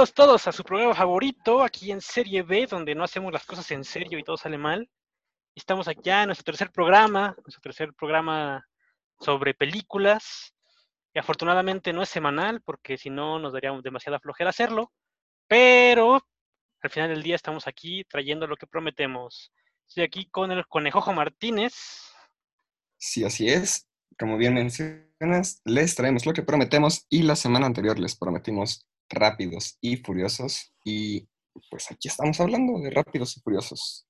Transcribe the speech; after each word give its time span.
Todos 0.00 0.48
a 0.48 0.52
su 0.52 0.64
programa 0.64 0.94
favorito, 0.94 1.62
aquí 1.62 1.92
en 1.92 2.00
Serie 2.00 2.42
B, 2.42 2.66
donde 2.66 2.94
no 2.94 3.04
hacemos 3.04 3.30
las 3.34 3.44
cosas 3.44 3.70
en 3.70 3.84
serio 3.84 4.18
y 4.18 4.24
todo 4.24 4.38
sale 4.38 4.56
mal. 4.56 4.88
Estamos 5.54 5.88
aquí 5.88 6.08
en 6.08 6.26
nuestro 6.26 6.42
tercer 6.44 6.70
programa, 6.70 7.36
nuestro 7.44 7.60
tercer 7.60 7.92
programa 7.92 8.66
sobre 9.20 9.52
películas. 9.52 10.54
Y 11.12 11.18
afortunadamente 11.18 11.92
no 11.92 12.00
es 12.00 12.08
semanal, 12.08 12.62
porque 12.62 12.96
si 12.96 13.10
no 13.10 13.38
nos 13.38 13.52
daría 13.52 13.78
demasiada 13.82 14.18
flojera 14.18 14.48
hacerlo. 14.48 14.90
Pero 15.46 16.26
al 16.80 16.90
final 16.90 17.10
del 17.10 17.22
día 17.22 17.36
estamos 17.36 17.66
aquí 17.66 18.02
trayendo 18.04 18.46
lo 18.46 18.56
que 18.56 18.66
prometemos. 18.66 19.52
Estoy 19.86 20.04
aquí 20.04 20.30
con 20.30 20.50
el 20.50 20.66
Conejojo 20.66 21.12
Martínez. 21.12 21.74
Sí, 22.96 23.22
así 23.22 23.50
es. 23.50 23.86
Como 24.18 24.38
bien 24.38 24.54
mencionas, 24.54 25.60
les 25.66 25.94
traemos 25.94 26.24
lo 26.24 26.32
que 26.32 26.42
prometemos 26.42 27.04
y 27.10 27.22
la 27.22 27.36
semana 27.36 27.66
anterior 27.66 27.98
les 27.98 28.16
prometimos 28.16 28.86
rápidos 29.10 29.76
y 29.80 29.96
furiosos 29.96 30.72
y 30.84 31.28
pues 31.68 31.90
aquí 31.90 32.08
estamos 32.08 32.40
hablando 32.40 32.78
de 32.80 32.90
rápidos 32.90 33.36
y 33.36 33.40
furiosos. 33.40 34.06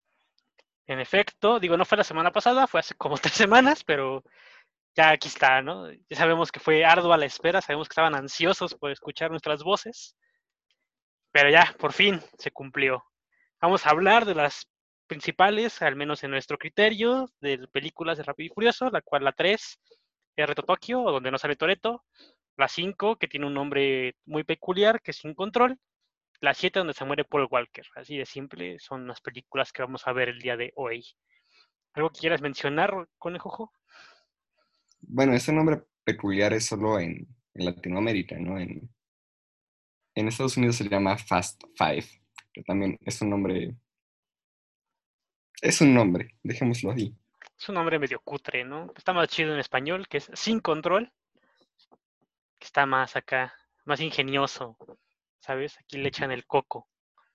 En 0.86 1.00
efecto, 1.00 1.58
digo, 1.60 1.76
no 1.76 1.84
fue 1.84 1.98
la 1.98 2.04
semana 2.04 2.30
pasada, 2.32 2.66
fue 2.66 2.80
hace 2.80 2.94
como 2.94 3.16
tres 3.18 3.34
semanas, 3.34 3.84
pero 3.84 4.22
ya 4.96 5.10
aquí 5.10 5.28
está, 5.28 5.62
¿no? 5.62 5.90
Ya 5.90 6.16
sabemos 6.16 6.50
que 6.52 6.60
fue 6.60 6.84
ardua 6.84 7.16
la 7.16 7.26
espera, 7.26 7.60
sabemos 7.60 7.88
que 7.88 7.92
estaban 7.92 8.14
ansiosos 8.14 8.74
por 8.74 8.90
escuchar 8.90 9.30
nuestras 9.30 9.62
voces, 9.62 10.16
pero 11.32 11.48
ya, 11.48 11.74
por 11.78 11.92
fin, 11.92 12.20
se 12.38 12.50
cumplió. 12.50 13.04
Vamos 13.60 13.86
a 13.86 13.90
hablar 13.90 14.24
de 14.24 14.34
las 14.34 14.68
principales, 15.06 15.80
al 15.82 15.96
menos 15.96 16.22
en 16.24 16.30
nuestro 16.30 16.58
criterio, 16.58 17.28
de 17.40 17.66
películas 17.68 18.18
de 18.18 18.24
Rápido 18.24 18.46
y 18.46 18.54
Furioso, 18.54 18.90
la 18.90 19.00
cual 19.00 19.24
la 19.24 19.32
3 19.32 19.80
es 20.36 20.46
Reto 20.46 20.62
Tokio, 20.62 21.02
donde 21.02 21.30
no 21.30 21.38
sale 21.38 21.56
Toreto, 21.56 22.04
la 22.56 22.68
5, 22.68 23.16
que 23.16 23.28
tiene 23.28 23.46
un 23.46 23.54
nombre 23.54 24.16
muy 24.26 24.44
peculiar, 24.44 25.00
que 25.02 25.12
es 25.12 25.18
Sin 25.18 25.34
Control, 25.34 25.78
la 26.40 26.54
7, 26.54 26.78
donde 26.78 26.94
se 26.94 27.04
muere 27.04 27.24
Paul 27.24 27.48
Walker. 27.50 27.86
Así 27.94 28.16
de 28.16 28.26
simple, 28.26 28.78
son 28.78 29.06
las 29.06 29.20
películas 29.20 29.72
que 29.72 29.82
vamos 29.82 30.06
a 30.06 30.12
ver 30.12 30.28
el 30.28 30.40
día 30.40 30.56
de 30.56 30.72
hoy. 30.76 31.04
¿Algo 31.94 32.10
que 32.10 32.20
quieras 32.20 32.40
mencionar, 32.40 33.08
Conejojo? 33.18 33.72
Bueno, 35.00 35.34
ese 35.34 35.52
nombre 35.52 35.82
peculiar 36.04 36.52
es 36.52 36.66
solo 36.66 36.98
en, 36.98 37.26
Latinoamérica, 37.52 38.38
¿no? 38.38 38.58
En, 38.58 38.88
en 40.14 40.28
Estados 40.28 40.56
Unidos 40.56 40.76
se 40.76 40.88
llama 40.88 41.18
Fast 41.18 41.62
Five, 41.76 42.06
que 42.52 42.62
también 42.62 42.96
es 43.04 43.20
un 43.20 43.30
nombre. 43.30 43.74
Es 45.60 45.80
un 45.80 45.92
nombre, 45.92 46.36
dejémoslo 46.42 46.92
así. 46.92 47.14
Es 47.58 47.68
un 47.68 47.74
nombre 47.74 47.98
medio 47.98 48.20
cutre, 48.20 48.64
¿no? 48.64 48.92
Está 48.96 49.12
más 49.12 49.28
chido 49.28 49.52
en 49.52 49.58
español, 49.58 50.06
que 50.08 50.18
es 50.18 50.30
Sin 50.32 50.60
Control, 50.60 51.12
que 52.60 52.66
está 52.66 52.84
más 52.86 53.16
acá, 53.16 53.54
más 53.86 54.00
ingenioso, 54.00 54.76
¿sabes? 55.40 55.78
Aquí 55.78 55.96
le 55.96 56.08
echan 56.08 56.30
el 56.30 56.46
coco. 56.46 56.86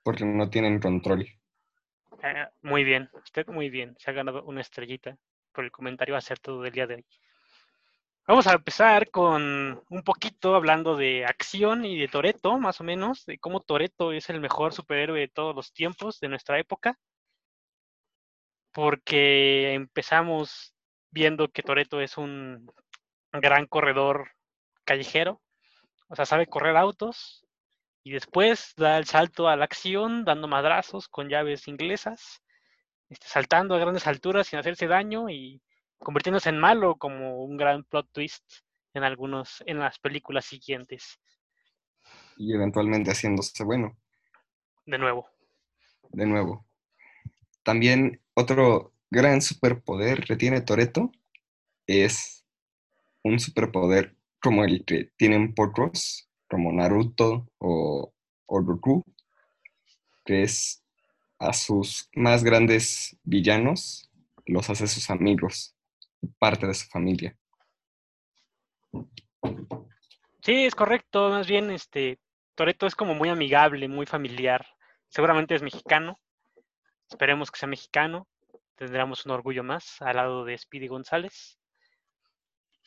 Porque 0.03 0.23
no 0.23 0.49
tienen 0.49 0.79
control. 0.79 1.27
Eh, 2.23 2.47
muy 2.61 2.83
bien, 2.83 3.09
usted 3.13 3.47
muy 3.47 3.69
bien, 3.69 3.95
se 3.97 4.11
ha 4.11 4.13
ganado 4.13 4.43
una 4.43 4.61
estrellita 4.61 5.17
por 5.51 5.65
el 5.65 5.71
comentario 5.71 6.15
acertado 6.15 6.61
del 6.61 6.73
día 6.73 6.85
de 6.85 6.95
hoy. 6.95 7.05
Vamos 8.27 8.47
a 8.47 8.53
empezar 8.53 9.09
con 9.09 9.83
un 9.89 10.03
poquito 10.03 10.55
hablando 10.55 10.95
de 10.95 11.25
acción 11.25 11.85
y 11.85 11.99
de 11.99 12.07
Toreto, 12.07 12.57
más 12.59 12.79
o 12.81 12.83
menos, 12.83 13.25
de 13.25 13.37
cómo 13.37 13.59
Toreto 13.61 14.11
es 14.11 14.29
el 14.29 14.39
mejor 14.39 14.73
superhéroe 14.73 15.19
de 15.19 15.27
todos 15.27 15.55
los 15.55 15.73
tiempos 15.73 16.19
de 16.19 16.29
nuestra 16.29 16.59
época. 16.59 16.97
Porque 18.71 19.73
empezamos 19.73 20.75
viendo 21.11 21.49
que 21.49 21.63
Toreto 21.63 22.01
es 22.01 22.17
un 22.17 22.71
gran 23.31 23.67
corredor 23.67 24.34
callejero, 24.85 25.41
o 26.07 26.15
sea, 26.15 26.25
sabe 26.25 26.47
correr 26.47 26.77
autos 26.77 27.45
y 28.03 28.11
después 28.11 28.73
da 28.77 28.97
el 28.97 29.05
salto 29.05 29.47
a 29.47 29.55
la 29.55 29.65
acción 29.65 30.23
dando 30.25 30.47
madrazos 30.47 31.07
con 31.07 31.27
llaves 31.27 31.67
inglesas, 31.67 32.41
este, 33.09 33.27
saltando 33.27 33.75
a 33.75 33.79
grandes 33.79 34.07
alturas 34.07 34.47
sin 34.47 34.59
hacerse 34.59 34.87
daño 34.87 35.29
y 35.29 35.61
convirtiéndose 35.97 36.49
en 36.49 36.59
malo 36.59 36.95
como 36.95 37.43
un 37.43 37.57
gran 37.57 37.83
plot 37.83 38.07
twist 38.11 38.43
en 38.93 39.03
algunos 39.03 39.63
en 39.65 39.79
las 39.79 39.99
películas 39.99 40.45
siguientes. 40.45 41.19
Y 42.37 42.53
eventualmente 42.53 43.11
haciéndose 43.11 43.63
bueno. 43.63 43.97
De 44.85 44.97
nuevo. 44.97 45.27
De 46.09 46.25
nuevo. 46.25 46.65
También 47.63 48.21
otro 48.35 48.93
gran 49.09 49.41
superpoder 49.41 50.23
que 50.23 50.35
tiene 50.35 50.61
Toreto 50.61 51.11
es 51.87 52.45
un 53.23 53.39
superpoder 53.39 54.15
como 54.45 54.63
el 54.63 54.85
que 54.85 55.09
tienen 55.17 55.55
pocos, 55.55 56.29
como 56.47 56.71
Naruto 56.71 57.49
o, 57.57 58.13
o 58.45 58.61
Goku, 58.61 59.03
que 60.23 60.43
es 60.43 60.83
a 61.39 61.51
sus 61.51 62.11
más 62.13 62.43
grandes 62.43 63.17
villanos 63.23 64.11
los 64.45 64.69
hace 64.69 64.85
sus 64.85 65.09
amigos 65.09 65.75
parte 66.37 66.67
de 66.67 66.75
su 66.75 66.85
familia. 66.89 67.35
Sí, 70.43 70.65
es 70.65 70.75
correcto. 70.75 71.31
Más 71.31 71.47
bien, 71.47 71.71
este, 71.71 72.19
Toreto 72.53 72.85
es 72.85 72.93
como 72.93 73.15
muy 73.15 73.29
amigable, 73.29 73.87
muy 73.87 74.05
familiar. 74.05 74.63
Seguramente 75.09 75.55
es 75.55 75.63
mexicano. 75.63 76.19
Esperemos 77.09 77.49
que 77.49 77.57
sea 77.57 77.67
mexicano. 77.67 78.27
Tendremos 78.75 79.25
un 79.25 79.31
orgullo 79.31 79.63
más 79.63 79.99
al 80.03 80.17
lado 80.17 80.45
de 80.45 80.55
Speedy 80.55 80.87
González. 80.87 81.57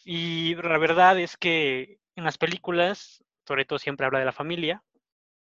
Y 0.05 0.55
la 0.55 0.79
verdad 0.79 1.19
es 1.19 1.37
que 1.37 1.99
en 2.17 2.25
las 2.25 2.39
películas, 2.39 3.25
Toreto 3.45 3.79
siempre 3.79 4.07
habla 4.07 4.19
de 4.19 4.25
la 4.25 4.33
familia 4.33 4.83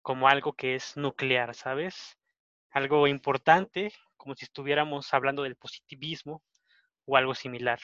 como 0.01 0.27
algo 0.27 0.53
que 0.53 0.75
es 0.75 0.97
nuclear, 0.97 1.53
¿sabes? 1.55 2.17
Algo 2.71 3.07
importante, 3.07 3.93
como 4.17 4.35
si 4.35 4.45
estuviéramos 4.45 5.13
hablando 5.13 5.43
del 5.43 5.55
positivismo, 5.55 6.41
o 7.05 7.17
algo 7.17 7.35
similar. 7.35 7.79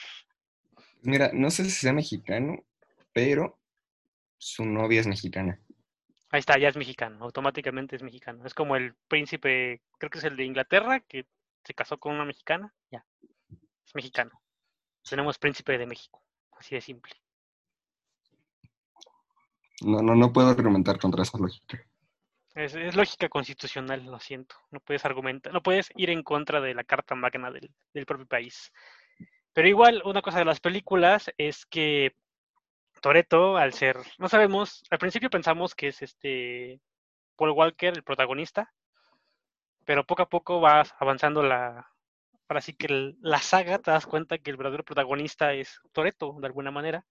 Mira, 1.02 1.30
no 1.32 1.50
sé 1.50 1.64
si 1.64 1.70
sea 1.70 1.92
mexicano, 1.92 2.64
pero 3.12 3.58
su 4.36 4.64
novia 4.64 5.00
es 5.00 5.06
mexicana. 5.06 5.60
Ahí 6.30 6.40
está, 6.40 6.58
ya 6.58 6.68
es 6.68 6.76
mexicano, 6.76 7.24
automáticamente 7.24 7.96
es 7.96 8.02
mexicano. 8.02 8.44
Es 8.44 8.54
como 8.54 8.76
el 8.76 8.94
príncipe, 9.08 9.82
creo 9.98 10.10
que 10.10 10.18
es 10.18 10.24
el 10.24 10.36
de 10.36 10.44
Inglaterra, 10.44 11.00
que 11.00 11.26
se 11.64 11.74
casó 11.74 11.98
con 11.98 12.14
una 12.14 12.24
mexicana, 12.24 12.74
ya, 12.90 13.04
es 13.86 13.94
mexicano. 13.94 14.42
Tenemos 15.08 15.38
príncipe 15.38 15.78
de 15.78 15.86
México, 15.86 16.22
así 16.58 16.74
de 16.74 16.80
simple. 16.80 17.14
No, 19.80 20.02
no, 20.02 20.14
no 20.14 20.32
puedo 20.32 20.48
argumentar 20.48 20.98
contra 20.98 21.22
esa 21.22 21.38
lógica. 21.38 21.80
Es, 22.54 22.74
lógica 22.96 23.28
constitucional, 23.28 24.04
lo 24.04 24.18
siento. 24.18 24.56
No 24.70 24.80
puedes 24.80 25.04
argumentar, 25.04 25.52
no 25.52 25.62
puedes 25.62 25.90
ir 25.94 26.10
en 26.10 26.24
contra 26.24 26.60
de 26.60 26.74
la 26.74 26.82
Carta 26.82 27.14
Magna 27.14 27.50
del, 27.52 27.70
del 27.94 28.06
propio 28.06 28.26
país. 28.26 28.72
Pero 29.52 29.68
igual, 29.68 30.02
una 30.04 30.22
cosa 30.22 30.40
de 30.40 30.44
las 30.44 30.60
películas 30.60 31.30
es 31.38 31.64
que 31.66 32.14
Toreto, 33.00 33.56
al 33.56 33.72
ser, 33.72 33.96
no 34.18 34.28
sabemos, 34.28 34.82
al 34.90 34.98
principio 34.98 35.30
pensamos 35.30 35.74
que 35.74 35.88
es 35.88 36.02
este 36.02 36.80
Paul 37.36 37.52
Walker 37.52 37.94
el 37.94 38.02
protagonista, 38.02 38.72
pero 39.84 40.04
poco 40.04 40.22
a 40.22 40.28
poco 40.28 40.60
vas 40.60 40.94
avanzando 40.98 41.42
la, 41.42 41.88
para 42.48 42.58
así 42.58 42.72
que 42.72 43.14
la 43.20 43.40
saga, 43.40 43.78
te 43.78 43.90
das 43.90 44.06
cuenta 44.06 44.38
que 44.38 44.50
el 44.50 44.56
verdadero 44.56 44.82
protagonista 44.82 45.52
es 45.52 45.80
Toreto, 45.92 46.36
de 46.40 46.46
alguna 46.46 46.70
manera, 46.70 47.06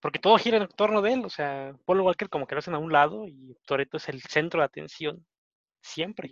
porque 0.00 0.18
todo 0.18 0.36
gira 0.36 0.58
en 0.58 0.68
torno 0.68 1.02
de 1.02 1.14
él, 1.14 1.24
o 1.24 1.30
sea, 1.30 1.74
Paul 1.86 2.02
Walker 2.02 2.28
como 2.28 2.46
que 2.46 2.54
lo 2.54 2.60
hacen 2.60 2.74
a 2.74 2.78
un 2.78 2.92
lado 2.92 3.26
y 3.26 3.56
Toreto 3.66 3.96
es 3.96 4.08
el 4.08 4.20
centro 4.22 4.60
de 4.60 4.66
atención, 4.66 5.26
siempre. 5.82 6.30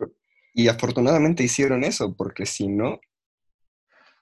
Y 0.53 0.69
afortunadamente 0.69 1.43
hicieron 1.43 1.83
eso, 1.83 2.15
porque 2.15 2.47
si 2.47 2.69
no, 2.69 3.01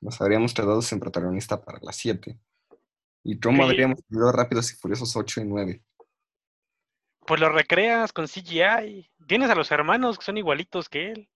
nos 0.00 0.20
habríamos 0.20 0.54
quedado 0.54 0.80
sin 0.80 1.00
protagonista 1.00 1.62
para 1.62 1.80
las 1.82 1.96
7. 1.96 2.38
¿Y 3.24 3.40
cómo 3.40 3.64
habríamos 3.64 4.04
tenido 4.04 4.30
Rápidos 4.30 4.72
y 4.72 4.76
Furiosos 4.76 5.16
8 5.16 5.40
y 5.40 5.44
9? 5.46 5.82
Pues 7.26 7.40
lo 7.40 7.48
recreas 7.48 8.12
con 8.12 8.26
CGI. 8.26 9.10
Tienes 9.26 9.50
a 9.50 9.54
los 9.54 9.70
hermanos 9.70 10.18
que 10.18 10.24
son 10.24 10.36
igualitos 10.36 10.88
que 10.88 11.10
él. 11.10 11.28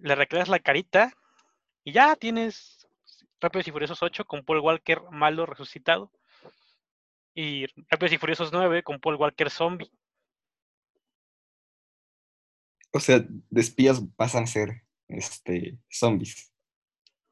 Le 0.00 0.14
recreas 0.14 0.48
la 0.48 0.58
carita 0.58 1.12
y 1.84 1.92
ya 1.92 2.16
tienes 2.16 2.86
Rápidos 3.40 3.66
y 3.66 3.72
Furiosos 3.72 4.02
8 4.02 4.24
con 4.24 4.44
Paul 4.44 4.60
Walker 4.60 5.02
malo 5.10 5.46
resucitado. 5.46 6.12
Y 7.34 7.66
Rápidos 7.88 8.12
y 8.12 8.18
Furiosos 8.18 8.52
9 8.52 8.84
con 8.84 9.00
Paul 9.00 9.16
Walker 9.16 9.50
zombie. 9.50 9.90
O 12.92 13.00
sea, 13.00 13.18
de 13.18 13.60
espías 13.60 14.00
pasan 14.16 14.44
a 14.44 14.46
ser 14.46 14.84
este, 15.08 15.78
zombies. 15.90 16.52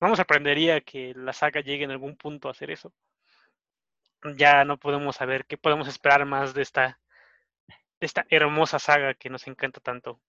No 0.00 0.08
nos 0.08 0.16
sorprendería 0.16 0.80
que 0.80 1.12
la 1.14 1.32
saga 1.32 1.60
llegue 1.60 1.84
en 1.84 1.90
algún 1.90 2.16
punto 2.16 2.48
a 2.48 2.52
hacer 2.52 2.70
eso. 2.70 2.92
Ya 4.36 4.64
no 4.64 4.78
podemos 4.78 5.16
saber 5.16 5.46
qué 5.46 5.58
podemos 5.58 5.86
esperar 5.86 6.24
más 6.26 6.54
de 6.54 6.62
esta, 6.62 6.98
de 8.00 8.06
esta 8.06 8.26
hermosa 8.30 8.78
saga 8.78 9.14
que 9.14 9.30
nos 9.30 9.46
encanta 9.46 9.80
tanto. 9.80 10.20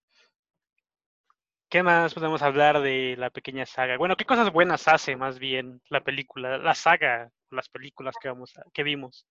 ¿Qué 1.72 1.84
más 1.84 2.14
podemos 2.14 2.44
hablar 2.44 2.82
de 2.82 3.16
la 3.18 3.32
pequeña 3.32 3.66
saga? 3.66 3.98
Bueno, 3.98 4.16
¿qué 4.18 4.26
cosas 4.26 4.52
buenas 4.54 4.88
hace 4.88 5.16
más 5.16 5.40
bien 5.40 5.82
la 5.90 6.04
película, 6.04 6.58
la 6.60 6.76
saga, 6.76 7.32
las 7.50 7.70
películas 7.70 8.16
que, 8.22 8.30
vamos 8.30 8.54
que 8.74 8.84
vimos 8.84 9.26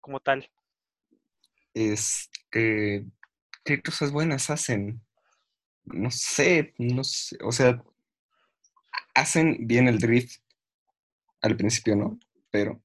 como 0.00 0.20
tal? 0.20 0.50
Este, 1.74 3.06
¿qué 3.64 3.82
cosas 3.82 4.12
buenas 4.12 4.50
hacen? 4.50 5.02
No 5.84 6.10
sé, 6.10 6.74
no 6.78 7.04
sé, 7.04 7.38
o 7.44 7.52
sea, 7.52 7.82
hacen 9.14 9.66
bien 9.66 9.88
el 9.88 9.98
drift 9.98 10.42
al 11.42 11.56
principio, 11.58 11.94
¿no? 11.94 12.18
Pero 12.50 12.80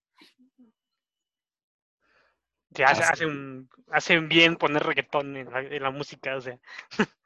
Sí, 2.76 2.84
hace- 2.84 3.04
hacen, 3.04 3.70
hacen 3.92 4.30
bien 4.30 4.56
poner 4.58 4.84
reggaetón 4.84 5.36
en 5.38 5.52
la, 5.52 5.62
en 5.62 5.84
la 5.84 5.92
música, 5.92 6.36
o 6.38 6.42
sea. 6.42 6.60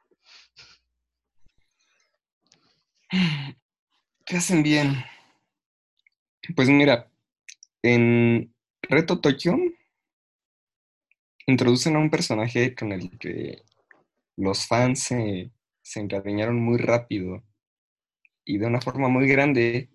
¿qué 4.24 4.36
hacen 4.36 4.62
bien? 4.62 5.04
Pues 6.56 6.68
mira, 6.68 7.10
en 7.82 8.54
Reto 8.82 9.20
Tokio 9.20 9.56
introducen 11.46 11.96
a 11.96 11.98
un 11.98 12.10
personaje 12.10 12.74
con 12.74 12.92
el 12.92 13.18
que 13.18 13.62
los 14.36 14.66
fans 14.66 15.02
se, 15.02 15.50
se 15.82 16.00
encariñaron 16.00 16.60
muy 16.60 16.78
rápido 16.78 17.42
y 18.44 18.58
de 18.58 18.66
una 18.66 18.80
forma 18.80 19.08
muy 19.08 19.28
grande 19.28 19.90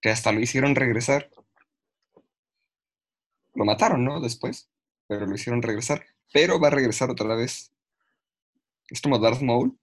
que 0.00 0.10
hasta 0.10 0.32
lo 0.32 0.40
hicieron 0.40 0.74
regresar. 0.74 1.30
Lo 3.54 3.64
mataron, 3.64 4.04
¿no? 4.04 4.20
Después, 4.20 4.70
pero 5.06 5.26
lo 5.26 5.34
hicieron 5.34 5.60
regresar. 5.60 6.06
Pero 6.32 6.58
va 6.58 6.68
a 6.68 6.72
regresar 6.72 7.10
otra 7.10 7.34
vez. 7.34 7.72
Es 8.88 9.02
como 9.02 9.18
Darth 9.18 9.42
Maul 9.42 9.78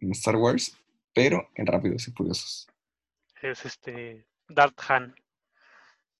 en 0.00 0.12
Star 0.12 0.36
Wars, 0.36 0.76
pero 1.16 1.48
en 1.54 1.66
Rápidos 1.66 2.06
y 2.08 2.12
Furiosos. 2.12 2.68
Es 3.40 3.64
este 3.64 4.26
Darth 4.48 4.78
Han. 4.90 5.14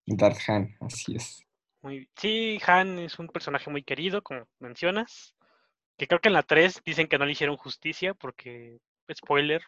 Darth 0.06 0.48
Han, 0.48 0.74
así 0.80 1.16
es. 1.16 1.44
Muy, 1.82 2.08
sí, 2.16 2.58
Han 2.66 3.00
es 3.00 3.18
un 3.18 3.28
personaje 3.28 3.68
muy 3.68 3.82
querido, 3.82 4.22
como 4.22 4.48
mencionas. 4.58 5.34
Que 5.98 6.08
creo 6.08 6.20
que 6.20 6.28
en 6.28 6.32
la 6.32 6.42
3 6.42 6.80
dicen 6.82 7.08
que 7.08 7.18
no 7.18 7.26
le 7.26 7.32
hicieron 7.32 7.58
justicia 7.58 8.14
porque, 8.14 8.78
spoiler, 9.12 9.62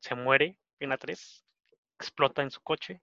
se 0.00 0.14
muere 0.14 0.58
en 0.80 0.90
la 0.90 0.98
3. 0.98 1.46
Explota 1.98 2.42
en 2.42 2.50
su 2.50 2.60
coche. 2.60 3.00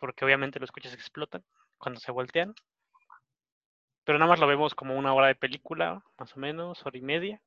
Porque 0.00 0.24
obviamente 0.24 0.58
los 0.58 0.72
coches 0.72 0.94
explotan 0.94 1.44
cuando 1.78 2.00
se 2.00 2.10
voltean. 2.10 2.56
Pero 4.02 4.18
nada 4.18 4.30
más 4.30 4.40
lo 4.40 4.48
vemos 4.48 4.74
como 4.74 4.98
una 4.98 5.14
hora 5.14 5.28
de 5.28 5.36
película, 5.36 6.02
más 6.18 6.36
o 6.36 6.40
menos, 6.40 6.84
hora 6.84 6.98
y 6.98 7.02
media. 7.02 7.40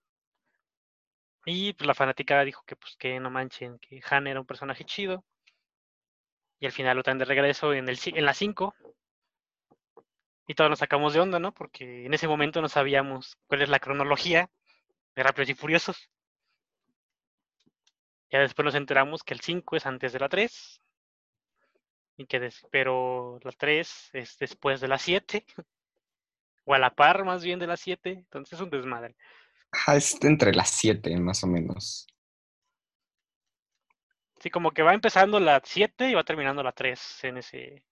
Y 1.46 1.72
pues 1.72 1.88
la 1.88 1.94
fanática 1.96 2.44
dijo 2.44 2.64
que 2.66 2.76
pues 2.76 2.98
que 2.98 3.20
no 3.22 3.30
manchen, 3.30 3.80
que 3.80 4.02
Han 4.12 4.28
era 4.28 4.42
un 4.42 4.46
personaje 4.46 4.84
chido. 4.84 5.24
Y 6.60 6.66
al 6.66 6.74
final 6.74 6.98
lo 6.98 7.04
traen 7.04 7.18
de 7.18 7.24
regreso 7.24 7.72
en, 7.72 7.88
el, 7.88 7.98
en 8.08 8.26
la 8.26 8.34
5. 8.34 8.76
Y 10.48 10.56
todos 10.56 10.72
nos 10.72 10.80
sacamos 10.80 11.14
de 11.14 11.20
onda, 11.20 11.38
¿no? 11.38 11.54
Porque 11.54 12.06
en 12.08 12.14
ese 12.16 12.28
momento 12.28 12.60
no 12.60 12.68
sabíamos 12.68 13.38
cuál 13.46 13.62
es 13.62 13.70
la 13.70 13.80
cronología 13.80 14.50
de 15.16 15.24
Rápidos 15.24 15.50
y 15.50 15.56
Furiosos. 15.56 16.10
Ya 18.30 18.38
después 18.40 18.64
nos 18.64 18.76
enteramos 18.76 19.24
que 19.24 19.34
el 19.34 19.40
5 19.40 19.76
es 19.76 19.88
antes 19.88 20.14
de 20.14 20.20
la 20.20 20.30
3. 20.30 20.80
Y 22.18 22.26
que 22.28 22.40
des- 22.40 22.66
pero 22.72 23.40
la 23.44 23.52
3 23.52 24.10
es 24.14 24.38
después 24.38 24.82
de 24.82 24.88
la 24.88 24.98
7. 24.98 25.46
O 26.66 26.74
a 26.76 26.80
la 26.80 26.90
par 26.96 27.26
más 27.26 27.44
bien 27.44 27.60
de 27.60 27.68
la 27.68 27.78
7. 27.78 28.12
Entonces 28.12 28.54
es 28.54 28.62
un 28.62 28.70
desmadre. 28.70 29.16
Ah, 29.88 29.96
es 29.96 30.18
entre 30.24 30.54
las 30.54 30.70
7, 30.70 31.16
más 31.18 31.44
o 31.44 31.48
menos. 31.48 32.08
Sí, 34.40 34.50
como 34.50 34.72
que 34.72 34.84
va 34.84 34.94
empezando 34.94 35.40
la 35.40 35.62
7 35.64 36.10
y 36.10 36.14
va 36.14 36.24
terminando 36.24 36.62
la 36.64 36.72
3 36.72 37.24
en 37.24 37.38
ese. 37.38 37.84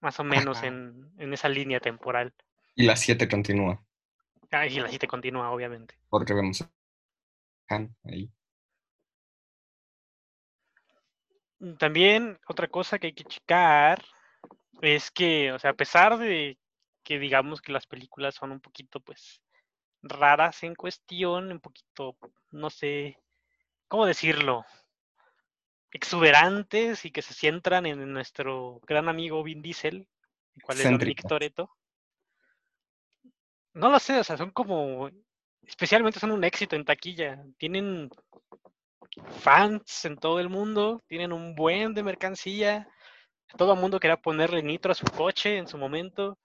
Más 0.00 0.18
o 0.20 0.24
menos 0.24 0.58
Ajá. 0.58 0.66
en, 0.66 1.12
en 1.18 1.32
esa 1.32 1.48
línea 1.48 1.80
temporal. 1.80 2.32
Y 2.74 2.84
la 2.84 2.96
7 2.96 3.28
continúa, 3.28 3.84
Ah, 4.50 4.66
y 4.66 4.78
la 4.78 4.88
7 4.88 5.06
continúa, 5.06 5.50
obviamente. 5.50 5.96
porque 6.08 6.34
vemos 6.34 6.64
ahí. 7.68 8.30
También 11.78 12.38
otra 12.46 12.68
cosa 12.68 12.98
que 12.98 13.08
hay 13.08 13.12
que 13.14 13.24
checar 13.24 14.04
es 14.82 15.10
que, 15.10 15.52
o 15.52 15.58
sea, 15.58 15.70
a 15.70 15.74
pesar 15.74 16.18
de 16.18 16.58
que 17.02 17.18
digamos 17.18 17.60
que 17.62 17.72
las 17.72 17.86
películas 17.86 18.34
son 18.34 18.52
un 18.52 18.60
poquito, 18.60 19.00
pues, 19.00 19.40
raras 20.04 20.62
en 20.62 20.74
cuestión, 20.74 21.50
un 21.50 21.60
poquito, 21.60 22.16
no 22.50 22.70
sé, 22.70 23.18
¿cómo 23.88 24.06
decirlo? 24.06 24.64
Exuberantes 25.90 27.04
y 27.04 27.10
que 27.10 27.22
se 27.22 27.34
centran 27.34 27.86
en 27.86 28.12
nuestro 28.12 28.80
gran 28.86 29.08
amigo 29.08 29.42
Vin 29.42 29.62
Diesel, 29.62 30.06
el 30.56 30.62
cual 30.62 30.78
es 30.78 30.84
Dominic. 30.84 31.26
Toretto. 31.26 31.70
No 33.72 33.90
lo 33.90 33.98
sé, 33.98 34.18
o 34.18 34.24
sea, 34.24 34.36
son 34.36 34.50
como, 34.50 35.10
especialmente 35.62 36.20
son 36.20 36.30
un 36.30 36.44
éxito 36.44 36.76
en 36.76 36.84
taquilla. 36.84 37.44
Tienen 37.58 38.10
fans 39.40 40.04
en 40.04 40.16
todo 40.16 40.40
el 40.40 40.48
mundo, 40.48 41.02
tienen 41.08 41.32
un 41.32 41.54
buen 41.54 41.94
de 41.94 42.02
mercancía. 42.02 42.88
Todo 43.56 43.74
el 43.74 43.80
mundo 43.80 44.00
quería 44.00 44.16
ponerle 44.16 44.62
nitro 44.62 44.92
a 44.92 44.94
su 44.94 45.06
coche 45.06 45.58
en 45.58 45.66
su 45.66 45.78
momento. 45.78 46.38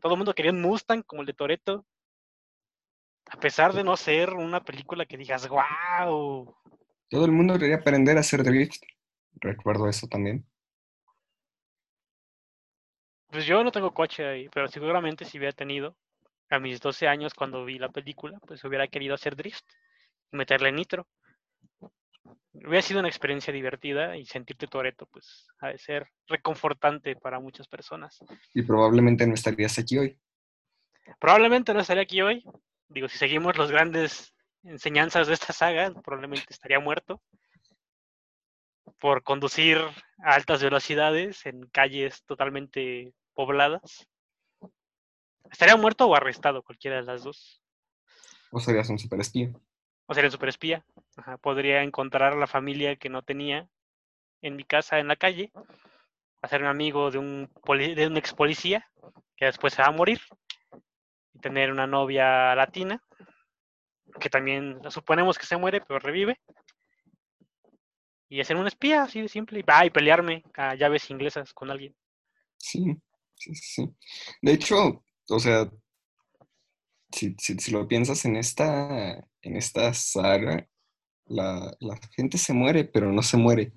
Todo 0.00 0.14
el 0.14 0.18
mundo 0.18 0.34
quería 0.34 0.52
un 0.52 0.60
Mustang 0.60 1.02
como 1.04 1.22
el 1.22 1.26
de 1.26 1.34
Toreto. 1.34 1.84
A 3.32 3.40
pesar 3.40 3.72
de 3.72 3.82
no 3.82 3.96
ser 3.96 4.34
una 4.34 4.62
película 4.62 5.06
que 5.06 5.16
digas, 5.16 5.48
wow. 5.48 6.54
Todo 7.08 7.24
el 7.24 7.32
mundo 7.32 7.58
quería 7.58 7.76
aprender 7.76 8.18
a 8.18 8.20
hacer 8.20 8.42
drift. 8.42 8.82
Recuerdo 9.40 9.88
eso 9.88 10.06
también. 10.06 10.46
Pues 13.30 13.46
yo 13.46 13.64
no 13.64 13.72
tengo 13.72 13.94
coche 13.94 14.26
ahí, 14.26 14.48
pero 14.50 14.68
seguramente 14.68 15.24
si 15.24 15.38
hubiera 15.38 15.56
tenido 15.56 15.96
a 16.50 16.58
mis 16.58 16.78
12 16.80 17.08
años 17.08 17.32
cuando 17.32 17.64
vi 17.64 17.78
la 17.78 17.88
película, 17.88 18.38
pues 18.46 18.62
hubiera 18.64 18.86
querido 18.86 19.14
hacer 19.14 19.34
drift 19.34 19.64
y 20.30 20.36
meterle 20.36 20.70
nitro. 20.70 21.08
Hubiera 22.52 22.82
sido 22.82 23.00
una 23.00 23.08
experiencia 23.08 23.50
divertida 23.50 24.14
y 24.18 24.26
sentirte 24.26 24.66
Toreto, 24.66 25.06
pues 25.06 25.46
ha 25.60 25.68
de 25.68 25.78
ser 25.78 26.06
reconfortante 26.28 27.16
para 27.16 27.40
muchas 27.40 27.66
personas. 27.66 28.18
Y 28.52 28.62
probablemente 28.62 29.26
no 29.26 29.32
estarías 29.32 29.78
aquí 29.78 29.96
hoy. 29.96 30.18
Probablemente 31.18 31.72
no 31.72 31.80
estaría 31.80 32.02
aquí 32.02 32.20
hoy. 32.20 32.44
Digo, 32.92 33.08
si 33.08 33.16
seguimos 33.16 33.56
las 33.56 33.70
grandes 33.70 34.34
enseñanzas 34.64 35.26
de 35.26 35.34
esta 35.34 35.52
saga, 35.52 35.92
probablemente 36.02 36.46
estaría 36.50 36.78
muerto 36.78 37.22
por 38.98 39.22
conducir 39.22 39.78
a 40.22 40.34
altas 40.34 40.62
velocidades 40.62 41.46
en 41.46 41.66
calles 41.68 42.22
totalmente 42.24 43.14
pobladas. 43.34 44.06
Estaría 45.50 45.76
muerto 45.76 46.06
o 46.06 46.14
arrestado, 46.14 46.62
cualquiera 46.62 46.96
de 46.96 47.02
las 47.02 47.24
dos. 47.24 47.62
O 48.50 48.60
serías 48.60 48.88
un 48.90 48.98
super 48.98 49.20
espía. 49.20 49.50
O 50.06 50.14
sería 50.14 50.28
un 50.28 50.32
superespía. 50.32 50.84
Ajá, 51.16 51.38
Podría 51.38 51.82
encontrar 51.82 52.34
a 52.34 52.36
la 52.36 52.46
familia 52.46 52.96
que 52.96 53.08
no 53.08 53.22
tenía 53.22 53.68
en 54.42 54.56
mi 54.56 54.64
casa, 54.64 54.98
en 54.98 55.08
la 55.08 55.16
calle, 55.16 55.50
hacer 56.42 56.62
un 56.62 56.68
amigo 56.68 57.10
de 57.10 57.18
un, 57.18 57.50
de 57.66 58.06
un 58.06 58.16
ex 58.16 58.34
policía 58.34 58.90
que 59.36 59.46
después 59.46 59.72
se 59.72 59.82
va 59.82 59.88
a 59.88 59.92
morir 59.92 60.20
y 61.34 61.38
tener 61.40 61.70
una 61.72 61.86
novia 61.86 62.54
latina 62.54 63.02
que 64.20 64.30
también 64.30 64.80
suponemos 64.90 65.38
que 65.38 65.46
se 65.46 65.56
muere 65.56 65.80
pero 65.80 65.98
revive 65.98 66.38
y 68.28 68.40
hacer 68.40 68.56
un 68.56 68.66
espía 68.66 69.02
así 69.04 69.20
de 69.20 69.28
simple 69.28 69.60
y, 69.60 69.64
ah, 69.66 69.86
y 69.86 69.90
pelearme 69.90 70.42
a 70.54 70.74
llaves 70.74 71.10
inglesas 71.10 71.52
con 71.52 71.70
alguien. 71.70 71.94
Sí, 72.56 72.96
sí, 73.34 73.54
sí. 73.54 73.94
De 74.40 74.52
hecho, 74.52 75.04
o 75.28 75.38
sea, 75.38 75.70
si, 77.12 77.34
si- 77.38 77.58
si 77.58 77.70
lo 77.70 77.86
piensas 77.88 78.24
en 78.24 78.36
esta, 78.36 79.16
en 79.42 79.56
esta 79.56 79.92
saga, 79.94 80.66
la, 81.26 81.76
la 81.80 81.98
gente 82.16 82.38
se 82.38 82.52
muere, 82.54 82.84
pero 82.86 83.12
no 83.12 83.22
se 83.22 83.36
muere. 83.38 83.72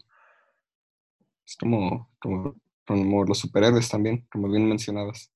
Es 1.45 1.55
como, 1.55 2.11
como, 2.19 2.55
como 2.85 3.23
los 3.23 3.39
superhéroes 3.39 3.89
también, 3.89 4.27
como 4.31 4.49
bien 4.49 4.67
mencionabas. 4.67 5.31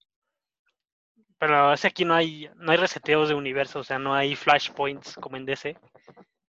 Pero 1.39 1.73
es 1.73 1.85
aquí 1.85 2.03
no 2.03 2.13
hay, 2.13 2.49
no 2.55 2.71
hay 2.71 2.77
reseteos 2.77 3.29
de 3.29 3.35
universo, 3.35 3.79
o 3.79 3.83
sea, 3.83 3.97
no 3.97 4.13
hay 4.13 4.35
flashpoints 4.35 5.15
como 5.15 5.37
en 5.37 5.45
DC. 5.45 5.77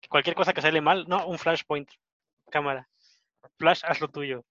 Cualquier 0.10 0.36
cosa 0.36 0.54
que 0.54 0.62
sale 0.62 0.80
mal, 0.80 1.06
no, 1.08 1.28
un 1.28 1.38
flashpoint, 1.38 1.90
cámara. 2.50 2.88
Flash, 3.58 3.82
haz 3.84 4.00
lo 4.00 4.08
tuyo. 4.08 4.46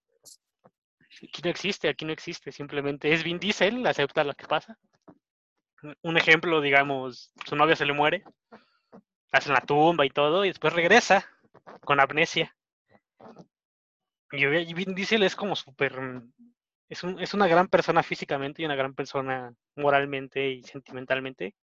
Aquí 1.23 1.41
no 1.43 1.49
existe, 1.49 1.89
aquí 1.89 2.05
no 2.05 2.13
existe, 2.13 2.51
simplemente 2.51 3.11
es 3.11 3.23
Vin 3.23 3.39
Diesel, 3.39 3.85
acepta 3.87 4.23
lo 4.23 4.35
que 4.35 4.45
pasa. 4.45 4.77
Un 6.03 6.17
ejemplo, 6.17 6.61
digamos, 6.61 7.31
su 7.45 7.55
novia 7.55 7.75
se 7.75 7.85
le 7.85 7.93
muere, 7.93 8.23
hacen 9.31 9.53
la 9.53 9.61
tumba 9.61 10.05
y 10.05 10.09
todo, 10.09 10.45
y 10.45 10.49
después 10.49 10.73
regresa 10.73 11.27
con 11.81 11.99
amnesia. 11.99 12.55
Y 14.31 14.73
Vin 14.73 14.93
Diesel 14.93 15.23
es 15.23 15.35
como 15.35 15.55
súper. 15.55 16.21
Es, 16.89 17.03
un- 17.03 17.19
es 17.19 17.33
una 17.33 17.47
gran 17.47 17.67
persona 17.67 18.03
físicamente 18.03 18.61
y 18.61 18.65
una 18.65 18.75
gran 18.75 18.93
persona 18.93 19.53
moralmente 19.75 20.49
y 20.51 20.63
sentimentalmente, 20.63 21.55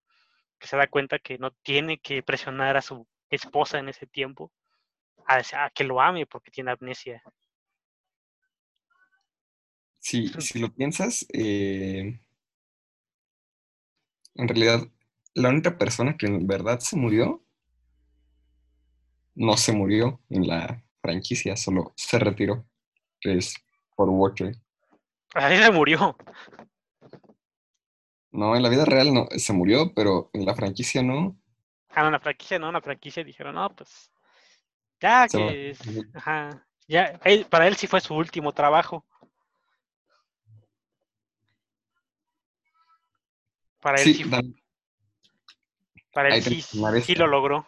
que 0.60 0.68
se 0.68 0.78
da 0.78 0.88
cuenta 0.88 1.20
que 1.20 1.38
no 1.38 1.52
tiene 1.64 2.00
que 2.00 2.24
presionar 2.24 2.78
a 2.78 2.82
su 2.82 3.08
esposa 3.30 3.80
en 3.80 3.90
ese 3.90 4.08
tiempo 4.08 4.52
a, 5.28 5.70
que 5.72 5.84
lo 5.86 6.02
ame 6.02 6.26
porque 6.26 6.52
tiene 6.52 6.72
amnesia. 6.72 7.24
Si, 10.00 10.26
Es 10.26 10.36
un- 10.36 10.42
si 10.42 10.60
lo 10.60 10.72
piensas, 10.74 11.26
eh, 11.34 12.20
en 14.36 14.48
realidad, 14.48 14.88
la 15.34 15.50
única 15.50 15.76
persona 15.80 16.18
que 16.18 16.28
en 16.28 16.46
verdad 16.46 16.80
se 16.80 16.96
murió, 16.96 17.44
no 19.36 19.58
se 19.58 19.72
murió 19.74 20.22
en 20.30 20.48
la 20.48 20.84
franquicia, 21.02 21.56
solo 21.56 21.94
se 21.96 22.20
retiró, 22.20 22.66
que 23.22 23.38
es 23.38 23.56
por 23.96 24.10
Walker. 24.10 24.56
Ahí 25.34 25.58
se 25.58 25.72
murió. 25.72 26.16
No, 28.32 28.56
en 28.56 28.64
la 28.64 28.70
vida 28.70 28.86
real 28.86 29.14
no, 29.14 29.28
se 29.38 29.54
murió, 29.54 29.94
pero 29.94 30.30
en 30.34 30.46
la 30.46 30.56
franquicia 30.56 31.04
no. 31.04 31.38
Ah, 31.90 32.02
no, 32.02 32.08
en 32.08 32.14
la 32.14 32.20
franquicia 32.20 32.58
no, 32.60 32.68
en 32.68 32.74
la 32.74 32.82
franquicia 32.82 33.24
dijeron, 33.24 33.56
no, 33.56 33.70
pues, 33.76 34.12
ya 35.00 35.28
Se 35.28 35.38
que, 35.38 35.70
es- 35.72 35.80
ajá, 36.14 36.66
ya, 36.88 37.20
él- 37.26 37.46
para 37.46 37.68
él 37.68 37.76
sí 37.76 37.86
fue 37.88 38.02
su 38.02 38.16
último 38.16 38.52
trabajo. 38.52 39.06
Para 43.80 44.02
él 44.02 44.04
sí, 44.06 44.14
Sí, 44.16 44.24
fu- 44.24 44.30
dan- 44.30 44.56
para 46.12 46.36
él 46.36 46.44
sí, 47.04 47.16
lo 47.16 47.28
logró. 47.28 47.68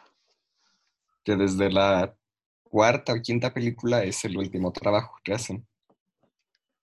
que 1.24 1.36
desde 1.36 1.72
la 1.72 2.16
cuarta 2.64 3.14
o 3.14 3.22
quinta 3.22 3.54
película 3.54 4.04
es 4.04 4.24
el 4.26 4.38
último 4.38 4.72
trabajo 4.72 5.18
que 5.24 5.34
hacen. 5.34 5.68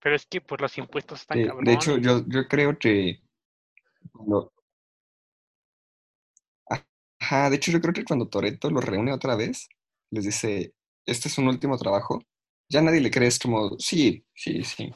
Pero 0.03 0.17
es 0.17 0.27
que 0.27 0.43
pues 0.43 0.61
los 0.61 0.77
impuestos 0.79 1.21
están 1.23 1.41
Eh, 1.41 1.43
cabrones. 1.43 1.67
de 1.67 1.73
hecho, 1.75 1.99
yo, 1.99 2.25
yo 2.27 2.47
creo 2.49 2.79
que 2.79 3.21
cuando- 4.13 4.53
Ajá, 7.21 7.49
de 7.51 7.57
hecho 7.57 7.71
yo 7.73 7.81
creo 7.81 7.95
que 7.95 8.05
cuando 8.05 8.29
Toreto 8.29 8.71
los 8.71 8.85
reúne 8.85 9.13
otra 9.13 9.37
vez, 9.37 9.69
les 10.11 10.25
dice, 10.25 10.75
este 11.07 11.29
es 11.29 11.39
un 11.39 11.49
último 11.49 11.79
trabajo, 11.79 12.21
ya 12.69 12.83
nadie 12.83 13.01
le 13.01 13.11
cree, 13.11 13.29
es 13.29 13.39
como, 13.39 13.79
sí, 13.79 14.25
sí, 14.35 14.63
sí. 14.65 14.93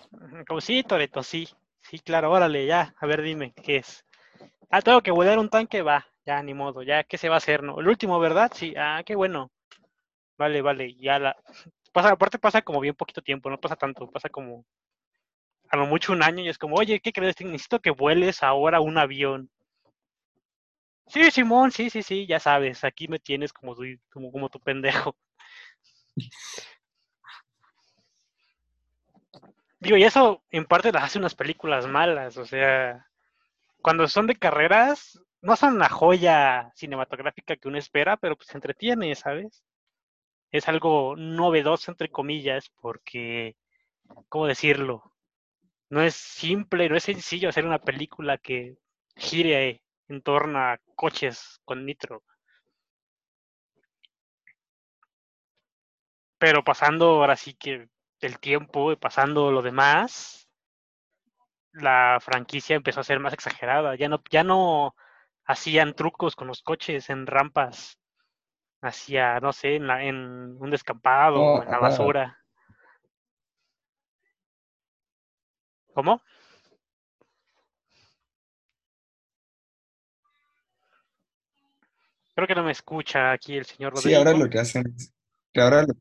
Como 0.48 0.60
sí, 0.60 0.82
Toreto, 0.82 1.22
sí. 1.22 1.48
Sí, 1.82 1.98
claro, 2.00 2.30
órale, 2.32 2.66
ya. 2.66 2.94
A 2.98 3.06
ver, 3.06 3.22
dime, 3.22 3.52
¿qué 3.62 3.76
es? 3.78 4.04
Ah, 4.70 4.82
tengo 4.82 5.02
que 5.02 5.10
volar 5.12 5.38
un 5.38 5.50
tanque, 5.50 5.82
va. 5.82 6.06
Ya, 6.26 6.42
ni 6.42 6.54
modo, 6.54 6.82
ya, 6.82 7.04
¿qué 7.04 7.18
se 7.18 7.28
va 7.28 7.36
a 7.36 7.38
hacer, 7.38 7.62
no? 7.62 7.80
El 7.80 7.88
último, 7.88 8.18
¿verdad? 8.20 8.52
Sí, 8.54 8.74
ah, 8.78 9.02
qué 9.06 9.16
bueno. 9.16 9.50
Vale, 10.38 10.62
vale, 10.62 10.94
ya 10.96 11.18
la... 11.18 11.36
Pasa, 11.92 12.10
aparte 12.12 12.38
pasa 12.38 12.62
como 12.62 12.80
bien 12.80 12.94
poquito 12.96 13.22
tiempo, 13.22 13.50
no 13.50 13.60
pasa 13.60 13.76
tanto, 13.76 14.10
pasa 14.10 14.28
como 14.30 14.64
a 15.70 15.76
lo 15.76 15.86
mucho 15.86 16.12
un 16.12 16.22
año 16.22 16.42
y 16.42 16.48
es 16.48 16.58
como, 16.58 16.76
oye, 16.76 17.00
¿qué 17.00 17.12
crees? 17.12 17.40
Necesito 17.40 17.80
que 17.80 17.90
vueles 17.90 18.42
ahora 18.42 18.80
un 18.80 18.98
avión. 18.98 19.50
Sí, 21.08 21.30
Simón, 21.30 21.70
sí, 21.70 21.88
sí, 21.90 22.02
sí, 22.02 22.26
ya 22.26 22.40
sabes, 22.40 22.84
aquí 22.84 23.08
me 23.08 23.18
tienes 23.18 23.52
como 23.52 23.74
tu, 23.74 23.82
como, 24.10 24.30
como 24.32 24.48
tu 24.48 24.60
pendejo. 24.60 25.16
Digo, 29.78 29.96
y 29.96 30.04
eso 30.04 30.42
en 30.50 30.64
parte 30.64 30.90
las 30.92 31.04
hace 31.04 31.18
unas 31.18 31.34
películas 31.34 31.86
malas, 31.86 32.36
o 32.38 32.44
sea, 32.44 33.06
cuando 33.82 34.08
son 34.08 34.26
de 34.26 34.36
carreras, 34.36 35.20
no 35.42 35.56
son 35.56 35.78
la 35.78 35.88
joya 35.88 36.72
cinematográfica 36.74 37.56
que 37.56 37.68
uno 37.68 37.78
espera, 37.78 38.16
pero 38.16 38.36
pues 38.36 38.54
entretiene, 38.54 39.14
¿sabes? 39.14 39.64
Es 40.50 40.68
algo 40.68 41.16
novedoso, 41.16 41.90
entre 41.90 42.10
comillas, 42.10 42.70
porque, 42.80 43.56
¿cómo 44.28 44.46
decirlo? 44.46 45.12
No 45.88 46.02
es 46.02 46.14
simple, 46.14 46.88
no 46.88 46.96
es 46.96 47.04
sencillo 47.04 47.48
hacer 47.48 47.64
una 47.64 47.78
película 47.78 48.38
que 48.38 48.76
gire 49.16 49.82
en 50.08 50.22
torno 50.22 50.58
a 50.58 50.78
coches 50.94 51.60
con 51.64 51.84
nitro. 51.86 52.22
Pero 56.38 56.64
pasando 56.64 57.06
ahora 57.06 57.36
sí 57.36 57.54
que 57.54 57.88
el 58.20 58.38
tiempo 58.40 58.92
y 58.92 58.96
pasando 58.96 59.50
lo 59.50 59.62
demás, 59.62 60.48
la 61.72 62.18
franquicia 62.20 62.76
empezó 62.76 63.00
a 63.00 63.04
ser 63.04 63.20
más 63.20 63.32
exagerada. 63.32 63.94
Ya 63.94 64.08
no, 64.08 64.22
ya 64.30 64.42
no 64.42 64.94
hacían 65.44 65.94
trucos 65.94 66.34
con 66.34 66.48
los 66.48 66.62
coches 66.62 67.10
en 67.10 67.26
rampas. 67.26 67.98
Hacía, 68.80 69.40
no 69.40 69.52
sé, 69.52 69.76
en, 69.76 69.86
la, 69.86 70.04
en 70.04 70.16
un 70.60 70.70
descampado 70.70 71.40
o 71.40 71.62
en 71.62 71.70
la 71.70 71.78
basura. 71.78 72.38
¿Cómo? 75.96 76.20
Creo 82.34 82.46
que 82.46 82.54
no 82.54 82.62
me 82.64 82.72
escucha 82.72 83.32
aquí 83.32 83.56
el 83.56 83.64
señor 83.64 83.96
Sí, 83.98 84.12
ahora 84.12 84.34
lo 84.34 84.50
que 84.50 84.58
hacen 84.58 84.92
es 84.94 85.14
que 85.54 85.60
ahora 85.62 85.84
lo- 85.84 85.94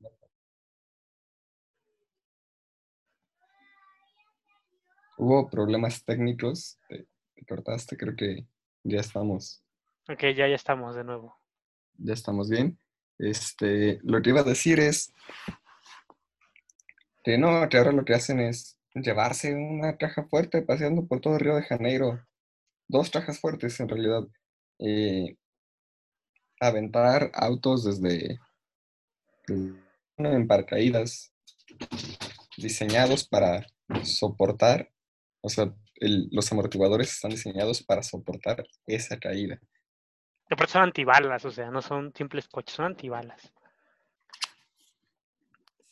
hubo 5.16 5.50
problemas 5.50 6.04
técnicos, 6.04 6.78
te, 6.90 7.08
te 7.36 7.46
cortaste, 7.46 7.96
creo 7.96 8.18
que 8.18 8.46
ya 8.84 9.00
estamos, 9.00 9.64
Ok, 10.10 10.20
ya, 10.36 10.46
ya 10.50 10.56
estamos 10.56 10.98
de 10.98 11.06
nuevo. 11.06 11.40
ya 11.98 12.14
estamos 12.14 12.50
bien. 12.50 12.78
Este, 13.18 14.02
lo 14.04 14.22
que 14.22 14.32
iba 14.32 14.42
a 14.42 14.44
decir 14.44 14.82
es 14.82 15.14
que 17.24 17.38
no, 17.38 17.70
que 17.70 17.78
ahora 17.78 17.94
lo 17.94 18.04
que 18.04 18.14
hacen 18.14 18.42
es 18.42 18.78
llevarse 18.96 19.54
una 19.54 19.98
caja 19.98 20.25
fuerte 20.25 20.62
paseando 20.62 21.06
por 21.06 21.20
todo 21.20 21.38
Río 21.38 21.56
de 21.56 21.64
Janeiro, 21.64 22.25
dos 22.88 23.10
cajas 23.10 23.40
fuertes 23.40 23.80
en 23.80 23.90
realidad, 23.90 24.24
eh, 24.80 25.38
aventar 26.60 27.32
autos 27.34 27.84
desde, 27.84 28.40
en 30.18 30.48
paracaídas 30.48 31.34
diseñados 32.58 33.28
para 33.28 33.66
soportar, 34.04 34.90
o 35.42 35.50
sea, 35.50 35.74
el- 35.96 36.30
los 36.32 36.52
amortiguadores 36.52 37.12
están 37.12 37.32
diseñados 37.32 37.84
para 37.84 38.02
soportar 38.04 38.66
esa 38.86 39.18
caída. 39.20 39.60
Aparte 40.50 40.74
son 40.74 40.84
antibalas, 40.84 41.44
o 41.46 41.52
sea, 41.52 41.70
no 41.72 41.82
son 41.82 42.14
simples 42.16 42.48
coches, 42.48 42.75
son 42.75 42.86
antibalas. 42.86 43.52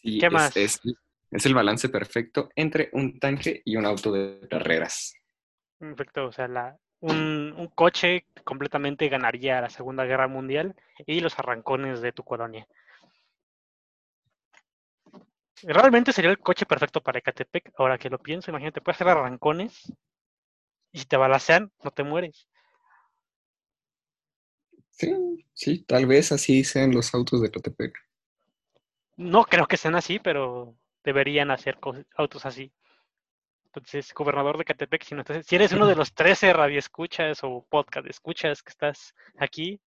Sí, 0.02 0.20
¿Qué 0.20 0.28
es, 0.28 0.32
más? 0.32 0.58
Es, 0.58 0.80
es 1.34 1.46
el 1.46 1.54
balance 1.54 1.90
perfecto 1.90 2.50
entre 2.56 2.90
un 2.94 3.20
tanque 3.20 3.62
y 3.66 3.76
un 3.76 3.86
auto 3.86 4.12
de 4.12 4.48
carreras. 4.50 5.14
Perfecto, 5.80 6.28
o 6.28 6.32
sea, 6.32 6.48
la, 6.48 6.78
un, 7.02 7.54
un 7.58 7.68
coche 7.68 8.28
completamente 8.44 9.10
ganaría 9.10 9.60
la 9.62 9.70
Segunda 9.70 10.06
Guerra 10.06 10.28
Mundial 10.28 10.76
y 11.06 11.20
los 11.20 11.38
arrancones 11.40 12.02
de 12.02 12.12
tu 12.12 12.24
colonia. 12.24 12.68
Realmente 15.64 16.12
sería 16.12 16.32
el 16.32 16.40
coche 16.40 16.66
perfecto 16.66 17.02
para 17.02 17.20
Ecatepec, 17.20 17.72
ahora 17.78 17.98
que 17.98 18.10
lo 18.10 18.20
pienso, 18.20 18.52
imagínate, 18.52 18.82
puedes 18.82 18.98
hacer 18.98 19.08
arrancones 19.10 19.92
y 20.92 21.00
si 21.00 21.06
te 21.06 21.18
balacean, 21.18 21.72
no 21.84 21.92
te 21.92 22.04
mueres. 22.04 22.48
Sí, 24.92 25.12
sí, 25.54 25.84
tal 25.84 26.06
vez 26.06 26.32
así 26.32 26.64
sean 26.64 26.92
los 26.92 27.14
autos 27.16 27.42
de 27.42 27.50
Catepec. 27.50 27.98
No 29.18 29.44
creo 29.46 29.66
que 29.66 29.78
sean 29.78 29.96
así, 29.96 30.20
pero 30.20 30.76
deberían 31.04 31.52
hacer 31.52 31.78
autos 32.16 32.46
así. 32.46 32.72
Entonces, 33.66 34.14
gobernador 34.14 34.58
de 34.58 34.66
Catepec, 34.66 35.04
si, 35.04 35.16
no 35.16 35.22
estás- 35.22 35.46
si 35.46 35.56
eres 35.56 35.72
uno 35.72 35.88
de 35.88 35.96
los 35.96 36.14
13 36.14 36.54
radioescuchas 36.54 37.40
o 37.44 37.66
podcast 37.70 38.08
escuchas 38.08 38.62
que 38.62 38.70
estás 38.70 39.16
aquí, 39.38 39.80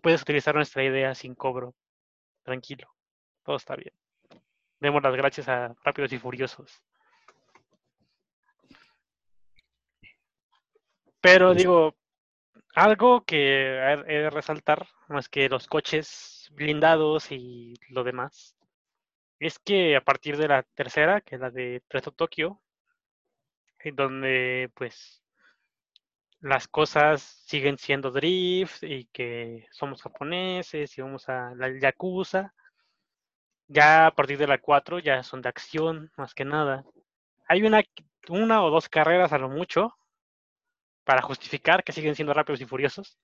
puedes 0.00 0.22
utilizar 0.22 0.54
nuestra 0.54 0.84
idea 0.84 1.14
sin 1.14 1.34
cobro. 1.34 1.74
Tranquilo, 2.44 2.88
todo 3.42 3.56
está 3.56 3.74
bien. 3.76 3.92
Demos 4.80 5.02
las 5.02 5.14
gracias 5.16 5.48
a 5.48 5.74
Rápidos 5.82 6.12
y 6.12 6.18
Furiosos. 6.18 6.82
Pero 11.20 11.48
Pues- 11.48 11.58
digo, 11.58 11.94
algo 12.74 13.24
que 13.24 13.76
he 14.06 14.18
de 14.22 14.30
resaltar, 14.30 14.86
más 15.08 15.28
que 15.28 15.48
los 15.48 15.66
coches 15.66 16.48
blindados 16.52 17.32
y 17.32 17.74
lo 17.88 18.04
demás, 18.04 18.56
es 19.40 19.58
que 19.58 19.96
a 19.96 20.00
partir 20.02 20.36
de 20.36 20.48
la 20.48 20.62
tercera, 20.62 21.20
que 21.20 21.36
es 21.36 21.40
la 21.40 21.50
de 21.50 21.82
Presto 21.88 22.12
Tokio, 22.12 22.60
donde 23.92 24.70
pues 24.74 25.22
las 26.40 26.68
cosas 26.68 27.22
siguen 27.46 27.78
siendo 27.78 28.10
drift 28.10 28.82
y 28.82 29.06
que 29.06 29.66
somos 29.72 30.02
japoneses 30.02 30.96
y 30.96 31.02
vamos 31.02 31.28
a 31.28 31.54
la 31.56 31.68
Yakuza. 31.78 32.54
Ya 33.68 34.06
a 34.06 34.10
partir 34.14 34.38
de 34.38 34.46
la 34.46 34.58
4 34.58 34.98
ya 34.98 35.22
son 35.22 35.42
de 35.42 35.48
acción, 35.48 36.10
más 36.16 36.34
que 36.34 36.44
nada. 36.44 36.84
Hay 37.48 37.62
una, 37.62 37.82
una 38.28 38.64
o 38.64 38.70
dos 38.70 38.88
carreras 38.88 39.32
a 39.32 39.38
lo 39.38 39.48
mucho 39.48 39.96
para 41.04 41.22
justificar 41.22 41.84
que 41.84 41.92
siguen 41.92 42.14
siendo 42.14 42.34
rápidos 42.34 42.60
y 42.60 42.66
furiosos. 42.66 43.18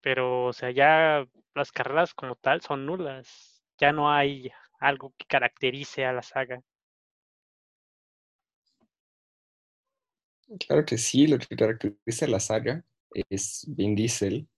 Pero, 0.00 0.46
o 0.46 0.52
sea, 0.52 0.70
ya 0.70 1.26
las 1.54 1.72
carreras 1.72 2.14
como 2.14 2.36
tal 2.36 2.60
son 2.60 2.86
nulas. 2.86 3.55
Ya 3.78 3.92
no 3.92 4.10
hay 4.10 4.50
algo 4.80 5.12
que 5.16 5.26
caracterice 5.26 6.04
a 6.04 6.12
la 6.12 6.22
saga. 6.22 6.62
Claro 10.60 10.84
que 10.84 10.96
sí, 10.96 11.26
lo 11.26 11.38
que 11.38 11.56
caracteriza 11.56 12.26
a 12.26 12.28
la 12.28 12.40
saga 12.40 12.84
es 13.30 13.64
Vin 13.68 13.94
Diesel 13.96 14.48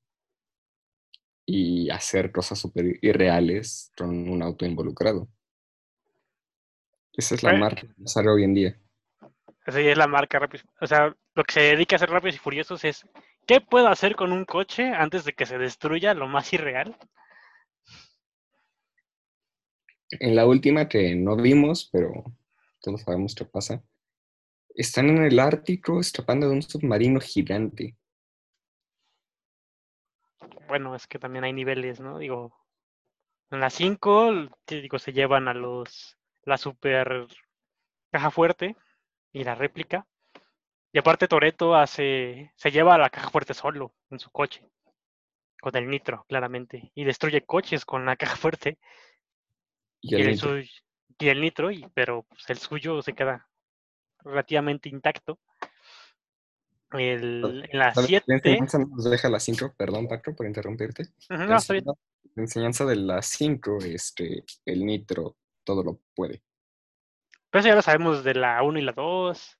y 1.46 1.88
hacer 1.90 2.30
cosas 2.30 2.58
súper 2.58 2.98
irreales 3.00 3.90
con 3.96 4.28
un 4.28 4.42
auto 4.42 4.66
involucrado. 4.66 5.28
Esa 7.14 7.34
es 7.34 7.42
la 7.42 7.54
Eh. 7.54 7.58
marca 7.58 7.82
de 7.82 7.94
la 7.96 8.06
saga 8.06 8.32
hoy 8.32 8.44
en 8.44 8.54
día. 8.54 8.80
Esa 9.66 9.80
es 9.80 9.96
la 9.96 10.06
marca. 10.06 10.46
O 10.80 10.86
sea, 10.86 11.16
lo 11.34 11.44
que 11.44 11.52
se 11.52 11.60
dedica 11.60 11.94
a 11.94 11.96
hacer 11.96 12.10
Rápidos 12.10 12.36
y 12.36 12.38
Furiosos 12.38 12.84
es, 12.84 13.06
¿qué 13.46 13.60
puedo 13.60 13.88
hacer 13.88 14.14
con 14.14 14.32
un 14.32 14.44
coche 14.44 14.92
antes 14.92 15.24
de 15.24 15.32
que 15.32 15.46
se 15.46 15.58
destruya 15.58 16.12
lo 16.14 16.28
más 16.28 16.52
irreal? 16.52 16.96
En 20.10 20.34
la 20.34 20.46
última 20.46 20.88
que 20.88 21.14
no 21.14 21.36
vimos, 21.36 21.88
pero 21.92 22.24
todos 22.80 23.02
sabemos 23.02 23.34
qué 23.34 23.44
pasa, 23.44 23.82
están 24.74 25.08
en 25.08 25.24
el 25.24 25.38
Ártico 25.38 26.00
escapando 26.00 26.48
de 26.48 26.54
un 26.54 26.62
submarino 26.62 27.20
gigante. 27.20 27.96
Bueno, 30.68 30.94
es 30.94 31.06
que 31.06 31.18
también 31.18 31.44
hay 31.44 31.52
niveles, 31.52 32.00
¿no? 32.00 32.18
Digo, 32.18 32.54
en 33.50 33.60
la 33.60 33.70
5, 33.70 34.48
digo, 34.66 34.98
se 34.98 35.12
llevan 35.12 35.48
a 35.48 35.54
los, 35.54 36.18
la 36.44 36.58
super 36.58 37.26
caja 38.10 38.30
fuerte 38.30 38.76
y 39.32 39.44
la 39.44 39.54
réplica. 39.54 40.06
Y 40.92 40.98
aparte 40.98 41.28
Toreto 41.28 41.74
hace, 41.74 42.52
se 42.56 42.70
lleva 42.70 42.94
a 42.94 42.98
la 42.98 43.10
caja 43.10 43.30
fuerte 43.30 43.54
solo 43.54 43.94
en 44.10 44.18
su 44.18 44.30
coche, 44.30 44.64
con 45.60 45.74
el 45.76 45.88
nitro, 45.88 46.24
claramente, 46.28 46.92
y 46.94 47.04
destruye 47.04 47.44
coches 47.44 47.84
con 47.84 48.04
la 48.04 48.16
caja 48.16 48.36
fuerte. 48.36 48.78
Y 50.00 50.14
el 50.14 50.20
el, 50.22 50.28
nitro. 50.32 50.50
suyo- 50.50 50.70
y 51.20 51.28
el 51.28 51.40
nitro, 51.40 51.70
y, 51.70 51.86
pero 51.94 52.22
pues, 52.22 52.48
el 52.50 52.58
suyo 52.58 53.02
se 53.02 53.12
queda 53.14 53.48
relativamente 54.24 54.88
intacto. 54.88 55.38
El, 56.92 57.66
en 57.70 57.78
la 57.78 57.92
¿Sabes 57.92 58.08
qué 58.08 58.22
7, 58.24 58.32
enseñanza 58.34 58.78
nos 58.78 59.04
deja 59.10 59.28
la 59.28 59.40
5? 59.40 59.74
Perdón, 59.76 60.08
Paco, 60.08 60.34
por 60.34 60.46
interrumpirte. 60.46 61.04
La 61.28 61.36
no, 61.46 61.56
está 61.56 61.74
bien. 61.74 61.84
enseñanza- 61.84 62.00
la 62.34 62.42
enseñanza 62.42 62.84
de 62.86 62.96
la 62.96 63.22
5 63.22 63.78
es 63.84 64.12
que 64.12 64.44
el 64.64 64.86
nitro 64.86 65.36
todo 65.64 65.82
lo 65.82 66.00
puede. 66.14 66.42
Pero 67.50 67.60
eso 67.60 67.68
ya 67.68 67.74
lo 67.74 67.82
sabemos 67.82 68.24
de 68.24 68.34
la 68.34 68.62
1 68.62 68.78
y 68.78 68.82
la 68.82 68.92
2. 68.92 69.58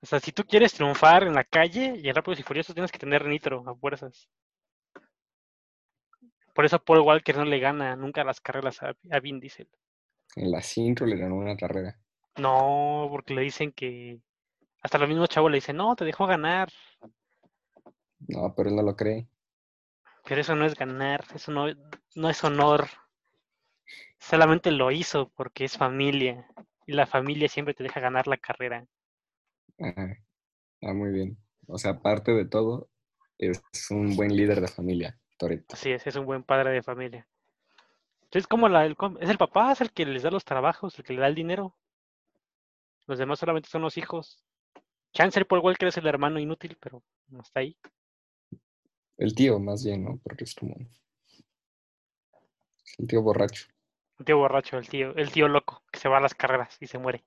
O 0.00 0.06
sea, 0.06 0.18
si 0.20 0.32
tú 0.32 0.44
quieres 0.44 0.72
triunfar 0.72 1.24
en 1.24 1.34
la 1.34 1.44
calle 1.44 1.94
y 2.02 2.08
en 2.08 2.14
Rápidos 2.14 2.40
y 2.40 2.42
Furiosos 2.42 2.74
tienes 2.74 2.90
que 2.92 2.98
tener 2.98 3.26
nitro 3.26 3.62
a 3.68 3.74
fuerzas. 3.74 4.28
Por 6.52 6.64
eso 6.64 6.82
Paul 6.82 7.00
Walker 7.00 7.36
no 7.36 7.44
le 7.44 7.58
gana 7.58 7.96
nunca 7.96 8.24
las 8.24 8.40
carreras 8.40 8.82
a, 8.82 8.94
a 9.10 9.20
Vin 9.20 9.40
Diesel. 9.40 9.68
En 10.36 10.50
la 10.50 10.62
5 10.62 11.04
le 11.06 11.16
ganó 11.16 11.36
una 11.36 11.56
carrera. 11.56 11.98
No, 12.36 13.08
porque 13.10 13.34
le 13.34 13.42
dicen 13.42 13.72
que... 13.72 14.20
Hasta 14.82 14.98
los 14.98 15.08
mismos 15.08 15.28
chavos 15.28 15.50
le 15.50 15.58
dicen, 15.58 15.76
no, 15.76 15.94
te 15.94 16.04
dejó 16.04 16.26
ganar. 16.26 16.68
No, 18.28 18.54
pero 18.54 18.68
él 18.68 18.76
no 18.76 18.82
lo 18.82 18.96
cree. 18.96 19.28
Pero 20.24 20.40
eso 20.40 20.54
no 20.54 20.64
es 20.64 20.74
ganar, 20.74 21.24
eso 21.34 21.52
no, 21.52 21.66
no 22.14 22.30
es 22.30 22.42
honor. 22.44 22.86
Solamente 24.18 24.70
lo 24.70 24.90
hizo 24.90 25.30
porque 25.36 25.64
es 25.64 25.76
familia. 25.76 26.48
Y 26.86 26.92
la 26.92 27.06
familia 27.06 27.48
siempre 27.48 27.74
te 27.74 27.84
deja 27.84 28.00
ganar 28.00 28.26
la 28.26 28.36
carrera. 28.36 28.86
Ajá. 29.78 30.16
Ah, 30.82 30.92
muy 30.92 31.10
bien. 31.10 31.38
O 31.66 31.78
sea, 31.78 31.92
aparte 31.92 32.32
de 32.32 32.44
todo, 32.44 32.88
es 33.38 33.62
un 33.90 34.16
buen 34.16 34.34
líder 34.36 34.60
de 34.60 34.68
familia, 34.68 35.18
Así 35.72 35.90
es, 35.90 36.06
es 36.06 36.16
un 36.16 36.26
buen 36.26 36.42
padre 36.42 36.70
de 36.70 36.82
familia. 36.82 37.26
Es 38.30 38.46
como 38.46 38.68
la, 38.68 38.86
el 38.86 38.96
es 39.20 39.28
el 39.28 39.38
papá, 39.38 39.72
es 39.72 39.80
el 39.80 39.92
que 39.92 40.06
les 40.06 40.22
da 40.22 40.30
los 40.30 40.44
trabajos, 40.44 40.98
el 40.98 41.04
que 41.04 41.12
le 41.12 41.20
da 41.20 41.26
el 41.26 41.34
dinero. 41.34 41.76
Los 43.06 43.18
demás 43.18 43.38
solamente 43.38 43.68
son 43.68 43.82
los 43.82 43.98
hijos. 43.98 44.42
Chance 45.12 45.44
Paul 45.44 45.60
Walker 45.60 45.88
es 45.88 45.96
el 45.98 46.06
hermano 46.06 46.38
inútil, 46.38 46.78
pero 46.80 47.02
no 47.28 47.42
está 47.42 47.60
ahí. 47.60 47.76
El 49.18 49.34
tío, 49.34 49.58
más 49.58 49.84
bien, 49.84 50.04
¿no? 50.04 50.18
Porque 50.22 50.44
es 50.44 50.54
como. 50.54 50.74
el 52.98 53.06
tío 53.06 53.20
borracho. 53.20 53.66
El 54.18 54.24
tío 54.24 54.38
borracho, 54.38 54.78
el 54.78 54.88
tío, 54.88 55.14
el 55.16 55.30
tío 55.30 55.48
loco, 55.48 55.82
que 55.90 55.98
se 55.98 56.08
va 56.08 56.18
a 56.18 56.20
las 56.20 56.34
carreras 56.34 56.78
y 56.80 56.86
se 56.86 56.98
muere. 56.98 57.24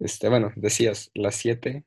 Este, 0.00 0.28
bueno, 0.28 0.52
decías, 0.56 1.10
las 1.14 1.36
7. 1.36 1.84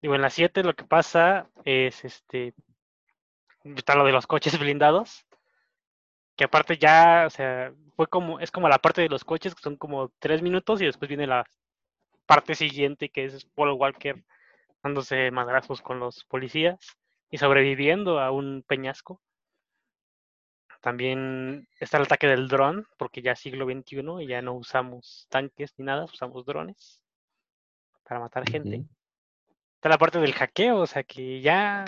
Digo, 0.00 0.14
en 0.14 0.22
la 0.22 0.30
7 0.30 0.62
lo 0.62 0.74
que 0.74 0.84
pasa 0.84 1.50
es 1.64 2.04
este. 2.04 2.54
Está 3.76 3.94
lo 3.94 4.04
de 4.04 4.12
los 4.12 4.26
coches 4.26 4.58
blindados. 4.60 5.26
Que 6.36 6.44
aparte 6.44 6.78
ya, 6.78 7.24
o 7.26 7.30
sea, 7.30 7.72
fue 7.96 8.06
como, 8.06 8.38
es 8.38 8.50
como 8.50 8.68
la 8.68 8.78
parte 8.78 9.02
de 9.02 9.08
los 9.08 9.24
coches, 9.24 9.54
que 9.54 9.62
son 9.62 9.76
como 9.76 10.10
tres 10.20 10.40
minutos, 10.40 10.80
y 10.80 10.86
después 10.86 11.08
viene 11.08 11.26
la 11.26 11.44
parte 12.26 12.54
siguiente, 12.54 13.08
que 13.08 13.24
es 13.24 13.44
Paul 13.46 13.72
Walker 13.72 14.22
dándose 14.82 15.30
madrazos 15.30 15.82
con 15.82 15.98
los 15.98 16.24
policías 16.24 16.78
y 17.30 17.38
sobreviviendo 17.38 18.20
a 18.20 18.30
un 18.30 18.64
peñasco. 18.66 19.20
También 20.80 21.68
está 21.80 21.96
el 21.96 22.04
ataque 22.04 22.28
del 22.28 22.48
dron, 22.48 22.86
porque 22.96 23.20
ya 23.20 23.34
siglo 23.34 23.66
XXI 23.66 24.22
y 24.22 24.28
ya 24.28 24.42
no 24.42 24.54
usamos 24.54 25.26
tanques 25.28 25.74
ni 25.76 25.84
nada, 25.84 26.04
usamos 26.04 26.46
drones 26.46 27.02
para 28.04 28.20
matar 28.20 28.48
gente. 28.48 28.84
Está 29.74 29.88
la 29.88 29.98
parte 29.98 30.18
del 30.20 30.32
hackeo, 30.32 30.78
o 30.78 30.86
sea 30.86 31.02
que 31.02 31.40
ya 31.40 31.84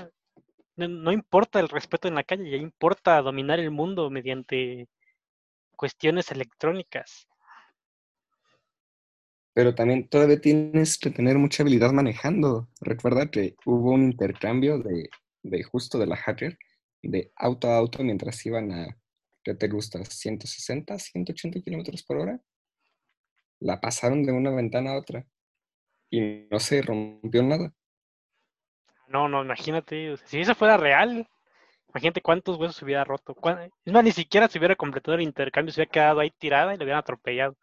no, 0.89 1.13
importa 1.13 1.61
el 1.61 1.69
respeto 1.69 2.09
en 2.09 2.15
la 2.15 2.25
calle, 2.25 2.51
ya 2.51 2.57
importa 2.57 3.21
dominar 3.23 3.61
el 3.61 3.71
mundo 3.71 4.11
mediante 4.11 4.89
cuestiones 5.77 6.31
electrónicas. 6.31 7.27
Pero 9.53 9.75
también 9.75 10.09
todavía 10.09 10.41
tienes 10.41 10.99
que 10.99 11.11
tener 11.11 11.39
mucha 11.39 11.63
habilidad 11.63 11.93
manejando. 11.93 12.69
Recuerda 12.81 13.31
que 13.31 13.57
hubo 13.65 13.93
un 13.93 14.05
intercambio 14.05 14.79
de, 14.79 15.11
de 15.43 15.63
justo 15.63 15.99
de 15.99 16.07
la 16.07 16.17
hacker 16.17 16.59
de 17.03 17.33
auto 17.37 17.69
a 17.69 17.77
auto 17.77 18.03
mientras 18.03 18.45
iban 18.47 18.73
a, 18.73 18.99
¿qué 19.43 19.55
te 19.55 19.69
gusta? 19.69 20.05
160, 20.05 20.99
180 20.99 21.61
kilómetros 21.61 22.03
por 22.03 22.19
hora. 22.19 22.41
La 23.59 23.81
pasaron 23.81 24.23
de 24.23 24.33
una 24.33 24.51
ventana 24.51 24.93
a 24.93 24.99
otra 24.99 25.27
y 26.11 26.47
no 26.51 26.61
se 26.61 26.83
rompió 26.83 27.43
nada. 27.43 27.73
No, 29.11 29.29
no, 29.29 29.43
imagínate, 29.43 30.13
o 30.13 30.17
sea, 30.17 30.27
si 30.29 30.41
eso 30.41 30.55
fuera 30.55 30.77
real, 30.77 31.29
imagínate 31.89 32.23
cuántos 32.23 32.57
huesos 32.57 32.77
se 32.77 32.85
hubiera 32.85 33.03
roto. 33.03 33.35
Es 33.85 33.93
más, 33.93 34.05
ni 34.05 34.13
siquiera 34.13 34.47
se 34.47 34.59
hubiera 34.59 34.77
completado 34.77 35.17
el 35.17 35.23
intercambio, 35.23 35.73
se 35.73 35.81
hubiera 35.81 35.91
quedado 35.91 36.21
ahí 36.21 36.31
tirada 36.31 36.73
y 36.73 36.77
lo 36.79 36.85
hubieran 36.85 37.01
atropellado. 37.01 37.57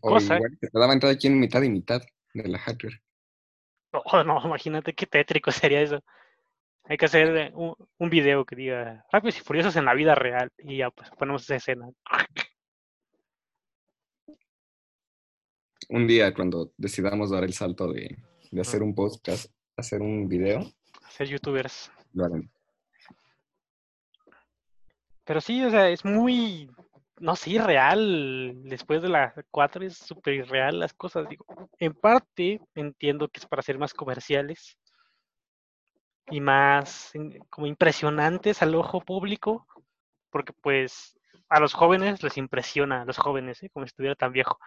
O 0.00 0.08
Cosa. 0.08 0.36
igual 0.36 0.56
que 0.58 0.68
te 0.68 0.78
daban 0.78 1.00
cada 1.00 1.16
quien 1.18 1.38
mitad 1.38 1.60
y 1.60 1.68
mitad 1.68 2.00
de 2.32 2.48
la 2.48 2.58
hacker. 2.58 2.98
No, 3.92 4.02
no, 4.24 4.40
imagínate 4.42 4.94
qué 4.94 5.04
tétrico 5.04 5.52
sería 5.52 5.82
eso. 5.82 6.02
Hay 6.84 6.96
que 6.96 7.04
hacer 7.04 7.36
eh, 7.36 7.52
un, 7.54 7.74
un 7.98 8.08
video 8.08 8.46
que 8.46 8.56
diga 8.56 9.04
Rápidos 9.12 9.38
y 9.38 9.42
Furiosos 9.42 9.76
en 9.76 9.84
la 9.84 9.92
vida 9.92 10.14
real 10.14 10.50
y 10.56 10.78
ya 10.78 10.90
pues 10.90 11.10
ponemos 11.10 11.42
esa 11.42 11.56
escena. 11.56 11.90
Un 15.90 16.06
día 16.06 16.32
cuando 16.32 16.72
decidamos 16.78 17.28
dar 17.28 17.44
el 17.44 17.52
salto 17.52 17.92
de, 17.92 18.16
de 18.50 18.60
hacer 18.62 18.82
un 18.82 18.94
podcast, 18.94 19.50
hacer 19.78 20.02
un 20.02 20.28
video, 20.28 20.60
Ser 21.08 21.28
youtubers. 21.28 21.90
lo. 22.12 22.28
Pero 25.24 25.40
sí, 25.40 25.62
o 25.62 25.70
sea, 25.70 25.90
es 25.90 26.04
muy, 26.04 26.70
no 27.20 27.36
sé, 27.36 27.50
irreal. 27.50 28.54
Después 28.64 29.02
de 29.02 29.08
la 29.08 29.34
4 29.50 29.84
es 29.84 29.98
súper 29.98 30.34
irreal 30.34 30.80
las 30.80 30.94
cosas. 30.94 31.28
Digo, 31.28 31.44
en 31.78 31.92
parte 31.92 32.60
entiendo 32.74 33.28
que 33.28 33.40
es 33.40 33.46
para 33.46 33.62
ser 33.62 33.78
más 33.78 33.92
comerciales 33.92 34.78
y 36.30 36.40
más 36.40 37.12
como 37.50 37.66
impresionantes 37.66 38.62
al 38.62 38.74
ojo 38.74 39.00
público, 39.00 39.66
porque 40.30 40.52
pues 40.52 41.18
a 41.48 41.60
los 41.60 41.74
jóvenes 41.74 42.22
les 42.22 42.36
impresiona, 42.36 43.02
a 43.02 43.04
los 43.04 43.18
jóvenes, 43.18 43.62
¿eh? 43.62 43.70
como 43.70 43.86
si 43.86 43.88
estuviera 43.88 44.14
tan 44.14 44.32
viejo. 44.32 44.58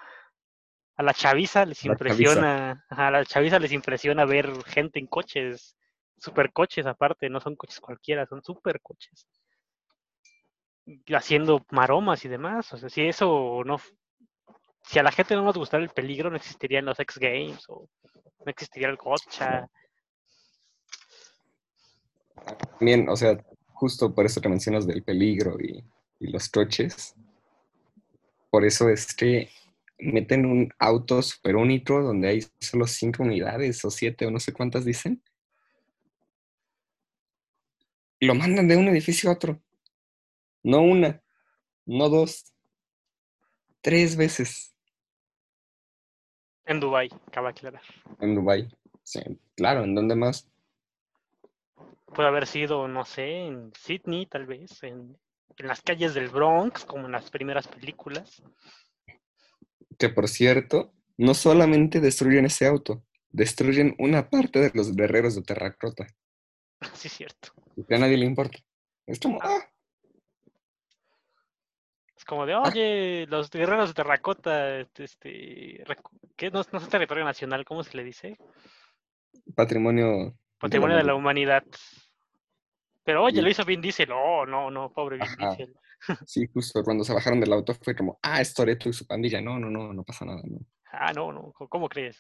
A 0.98 1.04
la 1.04 1.14
chaviza 1.14 1.66
les 1.66 1.84
la 1.86 1.94
impresiona, 1.94 2.86
a 2.90 3.12
la 3.12 3.26
chaviza 3.26 3.60
les 3.60 3.72
impresiona 3.72 4.26
ver 4.26 4.52
gente 4.66 5.00
en 5.00 5.08
coches, 5.08 5.76
supercoches 6.18 6.86
aparte, 6.86 7.30
no 7.30 7.40
son 7.40 7.56
coches 7.56 7.80
cualquiera, 7.80 8.26
son 8.28 8.44
supercoches 8.44 9.28
haciendo 11.10 11.66
maromas 11.72 12.26
y 12.26 12.30
demás. 12.30 12.72
O 12.74 12.78
sea, 12.78 12.90
si 12.90 13.02
eso 13.02 13.64
no. 13.66 13.80
Si 14.84 14.98
a 14.98 15.04
la 15.04 15.12
gente 15.12 15.36
no 15.36 15.44
nos 15.44 15.58
gustara 15.58 15.84
el 15.84 15.90
peligro, 15.90 16.30
no 16.30 16.38
existirían 16.38 16.86
los 16.86 17.00
X 17.00 17.18
Games 17.20 17.64
o 17.68 17.88
no 18.44 18.50
existiría 18.50 18.90
el 18.90 18.98
Gotcha. 18.98 19.70
También, 22.80 23.08
o 23.08 23.16
sea, 23.16 23.38
justo 23.74 24.14
por 24.14 24.26
eso 24.26 24.42
que 24.42 24.50
mencionas 24.50 24.88
del 24.88 25.04
peligro 25.04 25.58
y, 25.60 25.84
y 26.20 26.28
los 26.32 26.50
coches, 26.50 27.16
por 28.50 28.66
eso 28.66 28.90
es 28.90 29.14
que 29.14 29.50
meten 30.02 30.46
un 30.46 30.74
auto 30.80 31.22
super 31.22 31.56
único 31.56 32.02
donde 32.02 32.28
hay 32.28 32.46
solo 32.60 32.88
cinco 32.88 33.24
unidades 33.24 33.84
o 33.86 33.92
siete 33.92 34.26
o 34.26 34.32
no 34.32 34.40
sé 34.40 34.52
cuántas 34.52 34.86
dicen. 34.86 35.24
Y 38.20 38.26
lo 38.26 38.36
mandan 38.36 38.68
de 38.68 38.78
un 38.78 38.88
edificio 38.88 39.30
a 39.30 39.34
otro. 39.34 39.62
No 40.64 40.82
una, 40.82 41.22
no 41.86 42.10
dos, 42.10 42.54
tres 43.82 44.16
veces 44.16 44.76
En 46.66 46.80
Dubai, 46.80 47.10
cabe 47.32 47.50
aclarar. 47.50 47.82
en 48.20 48.36
Dubái. 48.36 48.68
Sí, 49.04 49.20
claro, 49.56 49.84
¿en 49.84 49.96
dónde 49.96 50.16
más? 50.16 50.48
Puede 52.14 52.28
haber 52.30 52.46
sido, 52.46 52.88
no 52.88 53.04
sé, 53.06 53.48
en 53.48 53.74
Sydney, 53.78 54.26
tal 54.26 54.46
vez, 54.46 54.84
en, 54.84 55.18
en 55.58 55.68
las 55.68 55.82
calles 55.82 56.14
del 56.14 56.30
Bronx, 56.30 56.86
como 56.86 57.08
en 57.08 57.14
las 57.14 57.32
primeras 57.32 57.68
películas. 57.68 58.44
Que 60.02 60.10
por 60.10 60.28
cierto, 60.28 60.96
no 61.18 61.36
solamente 61.36 62.00
destruyen 62.00 62.46
ese 62.46 62.66
auto, 62.66 63.04
destruyen 63.30 63.94
una 64.00 64.32
parte 64.32 64.58
de 64.58 64.72
los 64.74 64.96
guerreros 64.96 65.36
de 65.36 65.44
terracota. 65.44 66.08
Sí, 66.96 67.08
es 67.08 67.14
cierto. 67.14 67.50
Y 67.76 67.84
que 67.86 67.94
a 67.94 68.00
nadie 68.00 68.18
le 68.18 68.26
importa. 68.26 68.58
Es 69.06 69.20
como, 69.20 69.38
ah, 69.44 69.60
Es 72.18 72.26
como 72.26 72.48
de, 72.48 72.56
oye, 72.56 73.28
los 73.28 73.52
guerreros 73.52 73.90
de 73.90 73.94
terracota, 73.94 74.80
este, 74.80 75.84
¿qué? 76.36 76.50
No, 76.50 76.64
no 76.72 76.80
es 76.80 76.90
territorio 76.90 77.24
nacional, 77.24 77.64
¿cómo 77.64 77.84
se 77.84 77.96
le 77.96 78.04
dice? 78.04 78.40
patrimonio. 79.56 80.36
Patrimonio 80.58 80.98
de 80.98 81.04
la 81.04 81.14
humanidad. 81.14 81.62
humanidad. 81.64 81.80
Pero 83.04 83.24
oye, 83.26 83.36
Sí. 83.38 83.42
lo 83.44 83.50
hizo 83.52 83.66
Vin 83.66 83.82
Diesel. 83.82 84.12
Oh, 84.12 84.48
no, 84.48 84.72
no, 84.72 84.92
pobre 84.92 85.18
Vin 85.18 85.28
Ajá. 85.28 85.50
Diesel. 85.56 85.76
Sí, 86.26 86.48
justo 86.54 86.84
cuando 86.84 87.04
se 87.04 87.14
bajaron 87.14 87.40
del 87.40 87.54
auto 87.54 87.74
fue 87.76 87.96
como, 87.96 88.20
ah, 88.22 88.42
es 88.42 88.54
Toreto 88.54 88.90
y 88.90 88.94
su 88.94 89.06
pandilla. 89.06 89.42
No, 89.42 89.60
no, 89.60 89.70
no, 89.70 89.94
no 89.94 90.04
pasa 90.04 90.26
nada. 90.26 90.42
Ah, 90.92 91.14
no, 91.14 91.32
no, 91.32 91.52
¿cómo- 91.54 91.70
¿cómo 91.70 91.90
crees? 91.90 92.20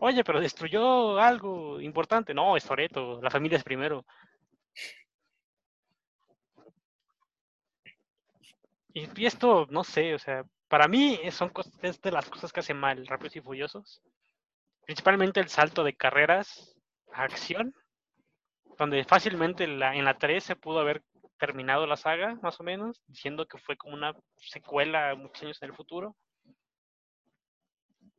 Oye, 0.00 0.24
pero 0.24 0.40
destruyó 0.40 1.18
algo 1.18 1.80
importante. 1.80 2.34
No, 2.34 2.56
es 2.56 2.64
Toreto, 2.64 3.20
la 3.22 3.30
familia 3.30 3.58
es 3.58 3.64
primero. 3.64 4.04
Y, 8.92 9.26
esto, 9.26 9.66
no 9.70 9.82
sé, 9.82 10.14
o 10.14 10.18
sea, 10.18 10.44
para 10.68 10.86
mí 10.88 11.18
son 11.30 11.52
es 11.82 12.00
de 12.00 12.12
las 12.12 12.28
cosas 12.30 12.52
que 12.52 12.60
hace 12.60 12.74
mal 12.74 13.06
Rápidos 13.06 13.36
y 13.36 13.40
Furiosos. 13.40 14.00
Principalmente 14.84 15.40
el 15.40 15.48
salto 15.48 15.82
de 15.82 15.94
carreras 15.96 16.76
a 17.12 17.24
acción, 17.24 17.74
donde 18.78 19.04
fácilmente 19.04 19.66
la- 19.66 19.94
en 19.96 20.04
la 20.04 20.16
3 20.16 20.44
se 20.44 20.56
pudo 20.56 20.80
haber 20.80 21.02
terminado 21.46 21.86
la 21.86 21.96
saga, 21.96 22.36
más 22.42 22.58
o 22.58 22.64
menos, 22.64 23.02
diciendo 23.06 23.46
que 23.46 23.58
fue 23.58 23.76
como 23.76 23.94
una 23.94 24.14
secuela 24.36 25.14
muchos 25.14 25.42
años 25.42 25.62
en 25.62 25.68
el 25.68 25.76
futuro. 25.76 26.16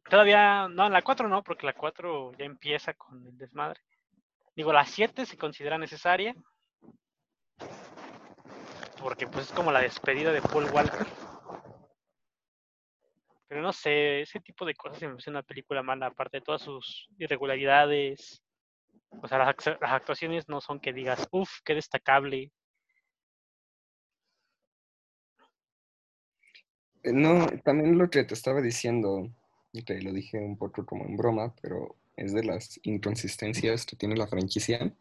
Todavía, 0.08 0.68
no, 0.68 0.86
en 0.86 0.94
la 0.94 1.02
4 1.02 1.28
no, 1.28 1.42
porque 1.44 1.66
la 1.66 1.74
4 1.74 2.34
ya 2.38 2.46
empieza 2.46 2.94
con 2.94 3.26
el 3.26 3.36
desmadre. 3.36 3.82
Digo, 4.56 4.72
la 4.72 4.86
7 4.86 5.26
se 5.26 5.38
considera 5.38 5.80
necesaria, 5.80 6.36
porque 9.02 9.26
pues 9.26 9.48
es 9.48 9.52
como 9.52 9.72
la 9.72 9.82
despedida 9.82 10.32
de 10.32 10.42
Paul 10.42 10.70
Walker. 10.72 11.08
Pero 13.48 13.62
no 13.62 13.74
sé, 13.74 14.22
ese 14.22 14.40
tipo 14.40 14.66
de 14.66 14.76
cosas 14.76 15.00
se 15.00 15.08
me 15.08 15.16
hace 15.16 15.32
una 15.32 15.44
película 15.44 15.82
mala, 15.82 16.08
aparte 16.08 16.38
de 16.38 16.42
todas 16.42 16.62
sus 16.62 17.08
irregularidades. 17.18 18.44
O 19.24 19.28
sea, 19.28 19.40
las, 19.40 19.56
las 19.82 19.92
actuaciones 19.92 20.48
no 20.48 20.62
son 20.62 20.80
que 20.80 20.94
digas, 20.94 21.28
uff, 21.32 21.50
qué 21.64 21.74
destacable. 21.74 22.52
No, 27.06 27.48
también 27.64 27.98
lo 27.98 28.10
que 28.10 28.24
te 28.24 28.34
estaba 28.34 28.62
diciendo, 28.62 29.30
te 29.86 30.02
lo 30.02 30.12
dije 30.12 30.38
un 30.38 30.58
poco 30.58 30.86
como 30.86 31.06
en 31.06 31.18
broma, 31.18 31.54
pero 31.62 31.96
es 32.18 32.34
de 32.34 32.44
las 32.44 32.80
inconsistencias 32.84 33.86
que 33.86 33.96
tiene 33.96 34.16
la 34.16 34.28
franquicia, 34.28 34.92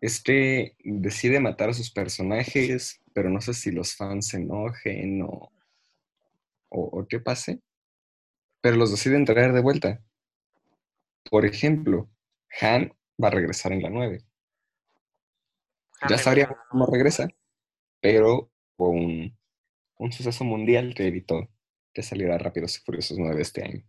es 0.00 0.22
que 0.22 0.74
decide 0.82 1.38
matar 1.38 1.70
a 1.70 1.74
sus 1.74 1.90
personajes, 1.90 3.00
pero 3.12 3.30
no 3.30 3.40
sé 3.40 3.54
si 3.54 3.70
los 3.70 3.94
fans 3.94 4.28
se 4.28 4.38
enojen 4.38 5.22
o, 5.22 5.52
o, 6.70 6.80
o 6.80 7.06
qué 7.06 7.20
pase, 7.20 7.60
pero 8.60 8.76
los 8.76 8.90
deciden 8.90 9.24
traer 9.24 9.52
de 9.52 9.60
vuelta. 9.60 10.00
Por 11.30 11.44
ejemplo, 11.44 12.08
Han 12.60 12.92
va 13.22 13.28
a 13.28 13.32
regresar 13.32 13.72
en 13.72 13.82
la 13.82 13.90
9. 13.90 14.22
Han 16.00 16.08
Ya 16.08 16.18
sabríamos 16.18 16.56
cómo 16.70 16.86
regresa, 16.86 17.28
pero 18.00 18.50
hubo 18.76 18.92
un, 20.02 20.12
suceso 20.12 20.44
mundial 20.44 20.94
que 20.94 21.06
evitó 21.06 21.48
que 21.92 22.02
saliera 22.02 22.38
Rápidos 22.38 22.76
y 22.78 22.80
Furiosos 22.80 23.18
9 23.18 23.42
este 23.42 23.64
año. 23.64 23.82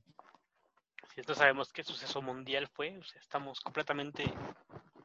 Si 1.14 1.22
esto 1.22 1.36
sabemos 1.36 1.72
qué 1.72 1.84
suceso 1.84 2.22
mundial 2.22 2.68
fue, 2.68 2.98
o 2.98 3.04
sea, 3.04 3.22
estamos 3.22 3.60
completamente 3.62 4.24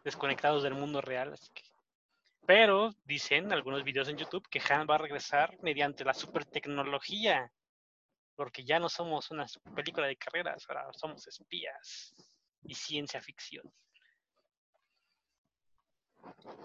desconectados 0.04 0.62
del 0.62 0.74
mundo 0.74 1.00
real, 1.00 1.32
así 1.32 1.48
que. 1.54 1.62
Pero 2.46 2.94
dicen 3.04 3.52
algunos 3.52 3.84
videos 3.84 4.08
en 4.08 4.16
YouTube 4.16 4.48
que 4.48 4.60
Han 4.70 4.86
va 4.88 4.94
a 4.94 4.98
regresar 4.98 5.58
mediante 5.62 6.04
la 6.04 6.14
super 6.14 6.46
tecnología, 6.46 7.52
porque 8.34 8.64
ya 8.64 8.78
no 8.78 8.88
somos 8.88 9.30
una 9.30 9.44
película 9.74 10.06
de 10.06 10.16
carreras, 10.16 10.64
ahora 10.68 10.88
somos 10.94 11.26
espías 11.26 12.14
y 12.62 12.74
ciencia 12.74 13.20
ficción. 13.20 13.70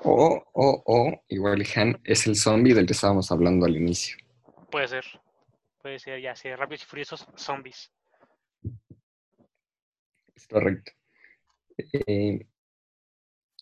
O, 0.03 0.43
o, 0.53 0.84
o, 0.86 1.23
igual 1.27 1.65
Han 1.75 1.99
es 2.03 2.27
el 2.27 2.36
zombie 2.36 2.73
del 2.73 2.86
que 2.86 2.93
estábamos 2.93 3.32
hablando 3.32 3.65
al 3.65 3.75
inicio. 3.75 4.22
Puede 4.73 4.88
ser, 4.88 5.05
puede 5.83 5.99
ser 5.99 6.19
ya 6.19 6.36
sea 6.36 6.57
Rápidos 6.57 6.81
y 6.81 6.86
Furiosos 6.88 7.27
zombies. 7.36 7.91
Es 10.33 10.47
correcto. 10.47 10.93
Eh, 11.77 12.47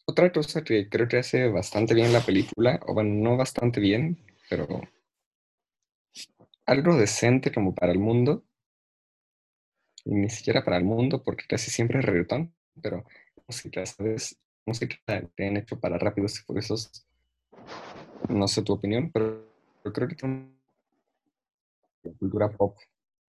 otra 0.06 0.32
cosa 0.32 0.64
que 0.64 0.88
creo 0.88 1.10
que 1.10 1.18
hace 1.18 1.50
bastante 1.50 1.94
bien 1.94 2.14
la 2.14 2.22
película, 2.22 2.80
o 2.88 2.94
bueno, 2.94 3.10
no 3.30 3.36
bastante 3.36 3.82
bien, 3.82 4.24
pero 4.50 4.66
algo 6.66 6.96
decente 6.96 7.52
como 7.52 7.76
para 7.76 7.92
el 7.92 8.00
mundo, 8.00 8.46
ni 10.06 10.30
siquiera 10.30 10.64
para 10.64 10.78
el 10.78 10.86
mundo, 10.86 11.22
porque 11.24 11.44
casi 11.46 11.72
siempre 11.72 12.00
es 12.00 12.06
reggaetón, 12.06 12.56
pero 12.82 13.04
música, 13.50 13.86
¿sabes? 13.86 14.40
Música 14.66 14.96
que 15.36 15.46
han 15.46 15.58
hecho 15.58 15.78
para 15.78 15.98
Rápidos 15.98 16.40
y 16.40 16.44
Furiosos, 16.44 17.06
no 18.30 18.48
sé 18.48 18.62
tu 18.62 18.72
opinión, 18.72 19.12
pero, 19.12 19.46
pero 19.84 19.92
creo 19.92 20.08
que 20.08 20.16
cultura 22.02 22.50
pop 22.50 22.78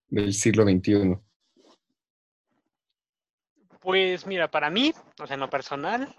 del 0.09 0.33
siglo 0.33 0.65
XXI. 0.65 1.19
Pues 3.81 4.27
mira, 4.27 4.51
para 4.51 4.71
mí, 4.71 4.93
o 5.21 5.27
sea, 5.27 5.35
en 5.35 5.41
lo 5.41 5.51
personal, 5.51 6.15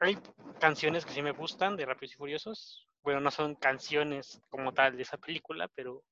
hay 0.00 0.18
canciones 0.58 1.04
que 1.04 1.12
sí 1.12 1.22
me 1.22 1.32
gustan 1.32 1.76
de 1.76 1.86
Rápidos 1.86 2.14
y 2.14 2.16
Furiosos. 2.16 2.88
Bueno, 3.02 3.20
no 3.20 3.30
son 3.30 3.54
canciones 3.54 4.40
como 4.48 4.72
tal 4.72 4.96
de 4.96 5.02
esa 5.02 5.16
película, 5.16 5.68
pero 5.74 6.02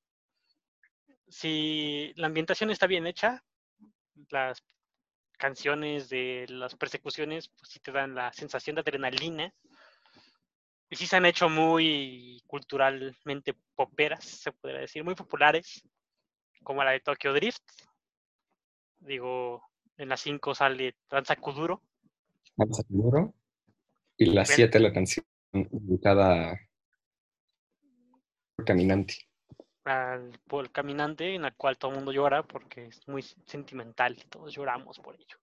si 1.28 2.12
la 2.16 2.28
ambientación 2.28 2.70
está 2.70 2.86
bien 2.86 3.06
hecha, 3.06 3.42
las 4.30 4.62
canciones 5.36 6.08
de 6.08 6.46
las 6.48 6.76
persecuciones, 6.76 7.48
pues 7.48 7.70
sí 7.70 7.80
te 7.80 7.92
dan 7.92 8.14
la 8.14 8.32
sensación 8.32 8.76
de 8.76 8.82
adrenalina. 8.82 9.52
Y 10.90 10.96
sí 10.96 11.06
se 11.06 11.16
han 11.16 11.26
hecho 11.26 11.48
muy 11.48 12.42
culturalmente 12.46 13.54
poperas, 13.74 14.24
se 14.24 14.52
podría 14.52 14.80
decir, 14.80 15.02
muy 15.02 15.14
populares, 15.14 15.82
como 16.62 16.84
la 16.84 16.92
de 16.92 17.00
Tokyo 17.00 17.32
Drift. 17.32 17.62
Digo, 18.98 19.62
en 19.96 20.08
la 20.08 20.16
5 20.16 20.54
sale 20.54 20.96
Danza 21.10 21.36
Kuduro. 21.36 21.82
Danza 22.56 22.82
Kuduro, 22.84 23.34
y 24.16 24.26
la 24.26 24.42
Ven. 24.42 24.56
7 24.56 24.80
la 24.80 24.92
canción 24.92 25.26
dedicada 25.52 26.58
por 28.56 28.64
Caminante. 28.64 29.14
al 29.84 30.40
por 30.46 30.64
el 30.64 30.72
caminante 30.72 31.34
en 31.34 31.42
la 31.42 31.50
cual 31.50 31.76
todo 31.76 31.90
el 31.90 31.96
mundo 31.96 32.12
llora 32.12 32.42
porque 32.42 32.86
es 32.86 33.06
muy 33.08 33.22
sentimental 33.22 34.16
y 34.18 34.28
todos 34.28 34.54
lloramos 34.54 34.98
por 35.00 35.14
ello. 35.14 35.38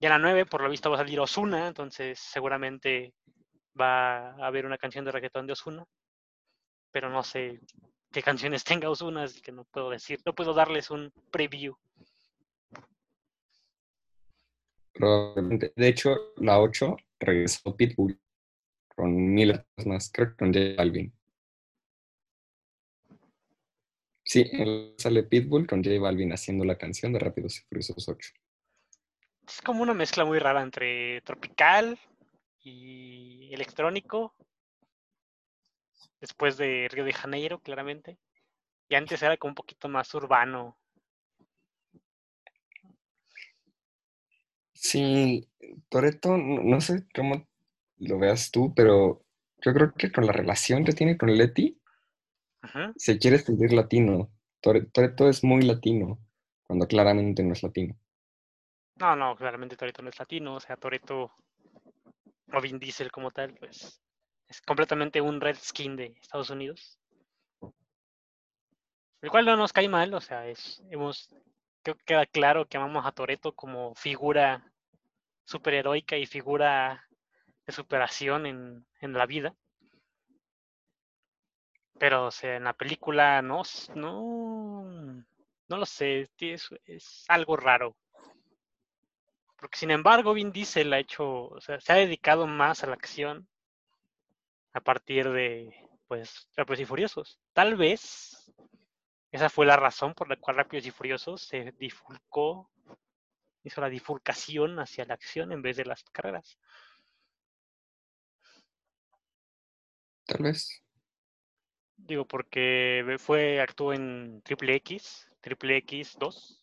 Y 0.00 0.06
en 0.06 0.12
la 0.12 0.18
9, 0.18 0.46
por 0.46 0.62
lo 0.62 0.70
visto, 0.70 0.90
va 0.90 0.96
a 0.96 1.00
salir 1.00 1.18
Osuna, 1.18 1.68
entonces 1.68 2.18
seguramente 2.20 3.14
va 3.78 4.30
a 4.30 4.46
haber 4.46 4.66
una 4.66 4.78
canción 4.78 5.04
de 5.04 5.12
reggaetón 5.12 5.46
de 5.46 5.52
Osuna, 5.52 5.84
pero 6.90 7.08
no 7.10 7.22
sé 7.22 7.60
qué 8.12 8.22
canciones 8.22 8.64
tenga 8.64 8.90
Osuna, 8.90 9.24
así 9.24 9.40
que 9.40 9.52
no 9.52 9.64
puedo 9.64 9.90
decir, 9.90 10.20
no 10.24 10.34
puedo 10.34 10.54
darles 10.54 10.90
un 10.90 11.12
preview. 11.30 11.74
Probablemente. 14.92 15.72
De 15.76 15.88
hecho, 15.88 16.16
la 16.38 16.60
8 16.60 16.96
regresó 17.20 17.76
Pitbull 17.76 18.18
con 18.88 19.32
mil 19.32 19.64
más, 19.86 20.10
creo 20.12 20.30
que 20.30 20.36
con 20.36 20.52
J 20.52 20.74
Balvin. 20.76 21.12
Sí, 24.24 24.50
sale 24.98 25.22
Pitbull 25.22 25.68
con 25.68 25.84
J 25.84 26.00
Balvin 26.00 26.32
haciendo 26.32 26.64
la 26.64 26.76
canción 26.76 27.12
de 27.12 27.20
Rápidos 27.20 27.58
y 27.58 27.62
Furiosos 27.62 28.08
8. 28.08 28.30
Es 29.46 29.62
como 29.62 29.82
una 29.82 29.94
mezcla 29.94 30.24
muy 30.24 30.38
rara 30.40 30.62
entre 30.62 31.20
tropical 31.22 31.98
y 32.68 33.54
electrónico, 33.54 34.34
después 36.20 36.56
de 36.56 36.88
Río 36.90 37.04
de 37.04 37.12
Janeiro, 37.12 37.60
claramente. 37.60 38.18
Y 38.88 38.94
antes 38.94 39.22
era 39.22 39.36
como 39.36 39.52
un 39.52 39.54
poquito 39.56 39.88
más 39.88 40.14
urbano, 40.14 40.76
Sí, 44.80 45.48
Toretto, 45.88 46.36
no, 46.36 46.80
sé 46.80 47.06
cómo 47.14 47.46
lo 47.98 48.18
veas 48.18 48.50
tú, 48.52 48.72
pero 48.74 49.24
yo 49.60 49.74
creo 49.74 49.92
que 49.92 50.12
con 50.12 50.24
la 50.24 50.32
relación 50.32 50.84
que 50.84 50.92
tiene 50.92 51.18
con 51.18 51.30
Ujú. 52.62 52.94
se 52.96 53.18
quiere 53.18 53.38
sentir 53.38 53.72
latino. 53.72 54.30
Tore- 54.62 54.88
Toretto 54.92 55.28
es 55.28 55.42
muy 55.42 55.62
latino, 55.62 56.18
cuando 56.66 56.86
claramente 56.86 57.42
no 57.42 57.54
es 57.54 57.62
latino. 57.62 57.96
No, 58.96 59.16
no, 59.16 59.34
claramente 59.36 59.76
Toreto 59.76 60.02
no 60.02 60.10
es 60.10 60.18
latino, 60.18 60.54
o 60.54 60.60
sea, 60.60 60.76
Toreto 60.76 61.32
o 62.52 62.60
Vin 62.60 62.78
Diesel 62.78 63.10
como 63.10 63.30
tal, 63.30 63.54
pues 63.54 64.00
es 64.48 64.62
completamente 64.62 65.20
un 65.20 65.40
red 65.40 65.56
skin 65.56 65.96
de 65.96 66.16
Estados 66.20 66.50
Unidos. 66.50 66.98
El 69.20 69.30
cual 69.30 69.46
no 69.46 69.56
nos 69.56 69.72
cae 69.72 69.88
mal, 69.88 70.14
o 70.14 70.20
sea, 70.20 70.46
es, 70.46 70.82
hemos 70.90 71.28
creo 71.82 71.96
que 71.96 72.04
queda 72.04 72.26
claro 72.26 72.66
que 72.66 72.76
amamos 72.76 73.06
a 73.06 73.12
Toreto 73.12 73.54
como 73.54 73.94
figura 73.94 74.72
superheroica 75.44 76.16
y 76.16 76.26
figura 76.26 77.08
de 77.66 77.72
superación 77.72 78.46
en, 78.46 78.86
en 79.00 79.12
la 79.12 79.26
vida. 79.26 79.54
Pero, 81.98 82.26
o 82.26 82.30
sea, 82.30 82.56
en 82.56 82.64
la 82.64 82.74
película 82.74 83.42
no, 83.42 83.62
no, 83.94 84.84
no 85.68 85.76
lo 85.76 85.86
sé, 85.86 86.28
es, 86.38 86.68
es 86.84 87.24
algo 87.28 87.56
raro. 87.56 87.96
Porque 89.58 89.78
sin 89.78 89.90
embargo, 89.90 90.34
Vin 90.34 90.52
Diesel 90.52 90.92
ha 90.92 91.00
hecho, 91.00 91.48
o 91.48 91.60
sea, 91.60 91.80
se 91.80 91.92
ha 91.92 91.96
dedicado 91.96 92.46
más 92.46 92.82
a 92.82 92.86
la 92.86 92.94
acción 92.94 93.48
a 94.72 94.80
partir 94.80 95.28
de, 95.30 95.74
pues, 96.06 96.48
Rápidos 96.56 96.80
y 96.80 96.84
Furiosos. 96.84 97.40
Tal 97.52 97.76
vez 97.76 98.52
esa 99.30 99.50
fue 99.50 99.66
la 99.66 99.76
razón 99.76 100.14
por 100.14 100.28
la 100.28 100.36
cual 100.36 100.56
Rápidos 100.56 100.86
y 100.86 100.90
Furiosos 100.90 101.42
se 101.42 101.72
difulcó, 101.72 102.70
hizo 103.64 103.80
la 103.80 103.88
difulcación 103.88 104.78
hacia 104.78 105.04
la 105.04 105.14
acción 105.14 105.52
en 105.52 105.60
vez 105.60 105.76
de 105.76 105.84
las 105.84 106.02
carreras. 106.04 106.58
Tal 110.24 110.42
vez. 110.42 110.82
Digo, 111.96 112.26
porque 112.26 113.16
fue, 113.18 113.60
actuó 113.60 113.92
en 113.92 114.40
Triple 114.42 114.76
X, 114.76 115.28
Triple 115.40 115.78
X 115.78 116.16
2. 116.18 116.62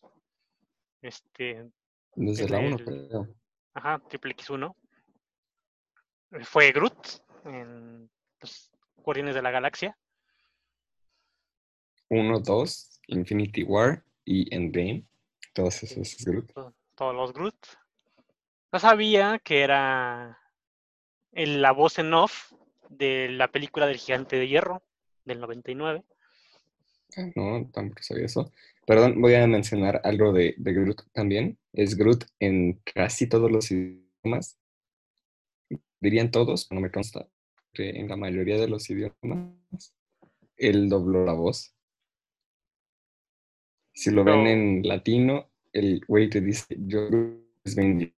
Este. 1.02 1.70
Desde 2.16 2.48
la 2.48 2.58
1, 2.58 2.78
creo. 2.78 3.28
Ajá, 3.74 4.02
Triple 4.08 4.32
X 4.32 4.50
1. 4.50 4.74
Fue 6.42 6.72
Groot 6.72 7.22
en 7.44 8.10
los 8.40 8.70
Guardianes 8.96 9.34
de 9.34 9.42
la 9.42 9.50
Galaxia. 9.50 9.96
1, 12.08 12.40
2, 12.40 13.00
Infinity 13.08 13.64
War 13.64 14.02
y 14.24 14.52
Endgame. 14.54 15.04
Todos 15.52 15.82
esos 15.82 16.24
Groot. 16.24 16.52
Todos 16.94 17.14
los 17.14 17.32
Groot. 17.34 17.66
No 18.72 18.78
sabía 18.78 19.38
que 19.38 19.60
era 19.60 20.38
la 21.32 21.72
voz 21.72 21.98
en 21.98 22.14
off 22.14 22.52
de 22.88 23.28
la 23.28 23.48
película 23.48 23.86
del 23.86 23.98
Gigante 23.98 24.36
de 24.36 24.48
Hierro 24.48 24.82
del 25.24 25.40
99. 25.40 26.02
Ah, 27.16 27.30
no, 27.34 27.70
tampoco 27.72 28.02
sabía 28.02 28.24
eso. 28.24 28.50
Perdón, 28.86 29.20
voy 29.20 29.34
a 29.34 29.46
mencionar 29.46 30.00
algo 30.04 30.32
de, 30.32 30.54
de 30.56 30.72
Groot 30.72 31.02
también. 31.12 31.58
Es 31.76 31.94
Groot 31.94 32.24
en 32.40 32.80
casi 32.84 33.28
todos 33.28 33.52
los 33.52 33.70
idiomas. 33.70 34.58
Dirían 36.00 36.30
todos, 36.30 36.72
no 36.72 36.80
me 36.80 36.90
consta, 36.90 37.28
que 37.74 37.90
en 37.90 38.08
la 38.08 38.16
mayoría 38.16 38.58
de 38.58 38.66
los 38.66 38.88
idiomas 38.88 39.94
él 40.56 40.88
dobló 40.88 41.26
la 41.26 41.34
voz. 41.34 41.74
Si 43.92 44.10
lo 44.10 44.24
ven 44.24 44.46
en 44.46 44.88
latino, 44.88 45.50
el 45.70 46.02
güey 46.08 46.30
te 46.30 46.40
dice, 46.40 46.76
yo 46.78 47.08
es 47.62 47.76
Ben 47.76 48.14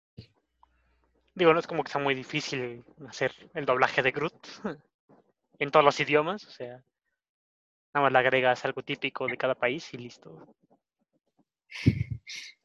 Digo, 1.34 1.54
no 1.54 1.58
es 1.58 1.66
como 1.66 1.82
que 1.82 1.92
sea 1.92 2.02
muy 2.02 2.14
difícil 2.14 2.84
hacer 3.08 3.32
el 3.54 3.64
doblaje 3.64 4.02
de 4.02 4.10
Groot 4.10 4.46
en 5.58 5.70
todos 5.70 5.84
los 5.84 5.98
idiomas, 5.98 6.44
o 6.46 6.50
sea, 6.50 6.84
nada 7.94 8.04
más 8.04 8.12
le 8.12 8.18
agregas 8.18 8.66
algo 8.66 8.82
típico 8.82 9.26
de 9.26 9.38
cada 9.38 9.54
país 9.54 9.94
y 9.94 9.96
listo. 9.96 10.46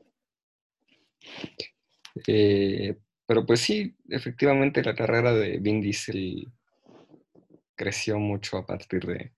Eh, 2.28 2.98
pero 3.26 3.46
pues 3.46 3.62
sí, 3.62 3.96
efectivamente 4.10 4.84
la 4.84 4.96
carrera 4.96 5.34
de 5.34 5.58
Vin 5.60 5.82
Diesel 5.82 6.52
creció 7.76 8.20
mucho 8.20 8.58
a 8.58 8.66
partir 8.66 9.06
de 9.06 9.34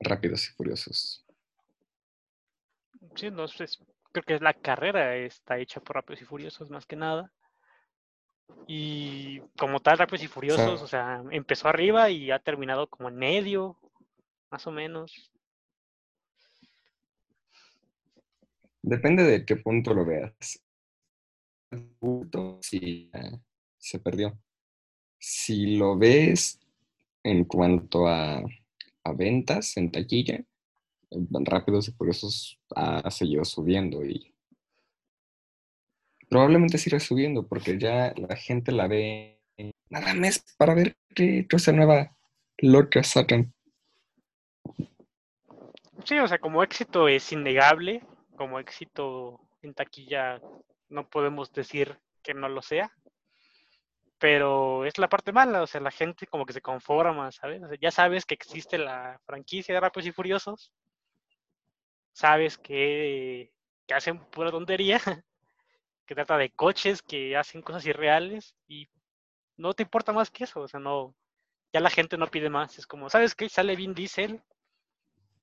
Rápidos 0.00 0.48
y 0.48 0.52
Furiosos. 0.52 1.24
Sí, 3.14 3.30
no 3.30 3.46
sé, 3.48 3.66
creo 4.12 4.24
que 4.24 4.34
es 4.34 4.40
la 4.40 4.54
carrera 4.54 5.16
está 5.16 5.58
hecha 5.58 5.80
por 5.80 5.96
Rápidos 5.96 6.22
y 6.22 6.24
Furiosos 6.24 6.70
más 6.70 6.86
que 6.86 6.96
nada. 6.96 7.32
Y 8.66 9.40
como 9.58 9.80
tal, 9.80 9.98
Rápidos 9.98 10.24
y 10.24 10.28
Furiosos, 10.28 10.82
o 10.82 10.86
sea, 10.86 11.22
empezó 11.30 11.68
arriba 11.68 12.10
y 12.10 12.30
ha 12.30 12.38
terminado 12.38 12.88
como 12.88 13.08
en 13.08 13.16
medio, 13.16 13.78
más 14.50 14.66
o 14.66 14.72
menos. 14.72 15.30
Depende 18.82 19.24
de 19.24 19.44
qué 19.44 19.56
punto 19.56 19.94
lo 19.94 20.04
veas. 20.04 20.62
Si 22.60 23.10
se 23.78 23.98
perdió. 23.98 24.38
Si 25.18 25.76
lo 25.76 25.96
ves 25.96 26.60
en 27.22 27.44
cuanto 27.44 28.06
a, 28.06 28.42
a 29.04 29.12
ventas 29.12 29.76
en 29.76 29.90
taquilla, 29.90 30.44
Rápidos 31.10 31.88
y 31.88 31.92
Furiosos 31.92 32.58
ha 32.74 33.10
seguido 33.10 33.44
subiendo 33.44 34.04
y 34.04 34.34
probablemente 36.28 36.78
siga 36.78 36.98
subiendo 36.98 37.46
porque 37.46 37.78
ya 37.78 38.12
la 38.16 38.36
gente 38.36 38.72
la 38.72 38.88
ve 38.88 39.40
nada 39.88 40.14
más 40.14 40.44
para 40.58 40.74
ver 40.74 40.96
qué 41.14 41.46
cosa 41.48 41.72
nueva 41.72 42.16
que 42.90 43.04
sacan. 43.04 43.52
Sí, 46.04 46.18
o 46.18 46.28
sea, 46.28 46.38
como 46.38 46.62
éxito 46.62 47.08
es 47.08 47.32
innegable, 47.32 48.02
como 48.36 48.58
éxito 48.58 49.40
en 49.62 49.74
taquilla 49.74 50.40
no 50.88 51.08
podemos 51.08 51.52
decir 51.52 51.98
que 52.22 52.34
no 52.34 52.48
lo 52.48 52.62
sea, 52.62 52.92
pero 54.18 54.84
es 54.84 54.98
la 54.98 55.08
parte 55.08 55.32
mala, 55.32 55.62
o 55.62 55.66
sea, 55.66 55.80
la 55.80 55.90
gente 55.90 56.26
como 56.26 56.46
que 56.46 56.52
se 56.52 56.62
conforma, 56.62 57.30
¿sabes? 57.32 57.62
ya 57.80 57.90
sabes 57.90 58.24
que 58.24 58.34
existe 58.34 58.78
la 58.78 59.20
franquicia 59.26 59.74
de 59.74 59.80
Rápidos 59.80 60.06
y 60.06 60.12
Furiosos, 60.12 60.72
sabes 62.12 62.56
que, 62.58 63.52
que 63.86 63.94
hacen 63.94 64.18
pura 64.18 64.50
tontería, 64.50 65.00
que 66.06 66.14
trata 66.14 66.38
de 66.38 66.50
coches 66.50 67.02
que 67.02 67.36
hacen 67.36 67.62
cosas 67.62 67.84
irreales 67.86 68.54
y 68.68 68.88
no 69.56 69.74
te 69.74 69.82
importa 69.82 70.12
más 70.12 70.30
que 70.30 70.44
eso, 70.44 70.60
o 70.60 70.68
sea, 70.68 70.80
no, 70.80 71.14
ya 71.72 71.80
la 71.80 71.90
gente 71.90 72.16
no 72.16 72.26
pide 72.28 72.48
más, 72.48 72.78
es 72.78 72.86
como, 72.86 73.10
¿sabes 73.10 73.34
qué? 73.34 73.48
Sale 73.48 73.76
Vin 73.76 73.94
Diesel, 73.94 74.42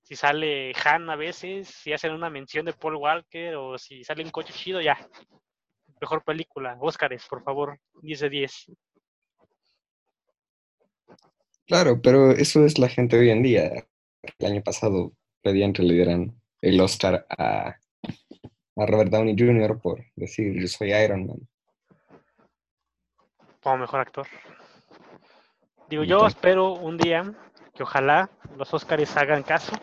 si 0.04 0.16
sale 0.16 0.74
Han 0.84 1.10
a 1.10 1.16
veces, 1.16 1.70
si 1.70 1.94
hacen 1.94 2.12
una 2.12 2.30
mención 2.30 2.66
de 2.66 2.74
Paul 2.74 2.98
Walker 2.98 3.56
o 3.56 3.78
si 3.78 4.04
sale 4.04 4.24
un 4.24 4.32
coche 4.32 4.54
chido, 4.54 4.82
ya. 4.82 4.98
Mejor 6.00 6.24
película, 6.24 6.78
Óscares, 6.82 7.26
por 7.30 7.42
favor, 7.44 7.80
10 8.02 8.20
de 8.20 8.30
10. 8.30 8.66
Claro, 11.66 12.02
pero 12.02 12.32
eso 12.32 12.66
es 12.66 12.78
la 12.78 12.90
gente 12.90 13.18
hoy 13.18 13.30
en 13.30 13.42
día. 13.42 13.88
El 14.40 14.46
año 14.46 14.62
pasado 14.62 15.14
pedían 15.42 15.72
que 15.72 15.84
le 15.84 15.94
dieran 15.94 16.36
el 16.62 16.80
Oscar 16.82 17.26
a, 17.30 17.78
a 18.76 18.86
Robert 18.86 19.10
Downey 19.10 19.36
Jr. 19.38 19.80
por 19.80 20.04
decir 20.16 20.60
yo 20.60 20.68
soy 20.68 20.94
Iron 20.94 21.28
Man. 21.28 21.48
Como 23.62 23.78
mejor 23.78 24.02
actor. 24.02 24.28
Digo, 25.90 26.04
yo 26.04 26.28
espero 26.28 26.74
un 26.74 26.98
día 26.98 27.34
que 27.74 27.84
ojalá 27.84 28.30
los 28.56 28.74
Óscares 28.74 29.16
hagan 29.18 29.44
caso, 29.44 29.74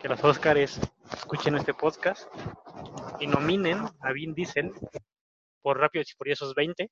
que 0.00 0.08
los 0.08 0.22
Óscares 0.22 0.80
escuchen 1.12 1.56
este 1.56 1.74
podcast 1.74 2.28
y 3.20 3.26
nominen 3.26 3.78
a 4.00 4.12
Vin 4.12 4.34
Diesel 4.34 4.72
por 5.62 5.78
Rápidos 5.78 6.12
y 6.12 6.16
Furiosos 6.16 6.54
20, 6.54 6.90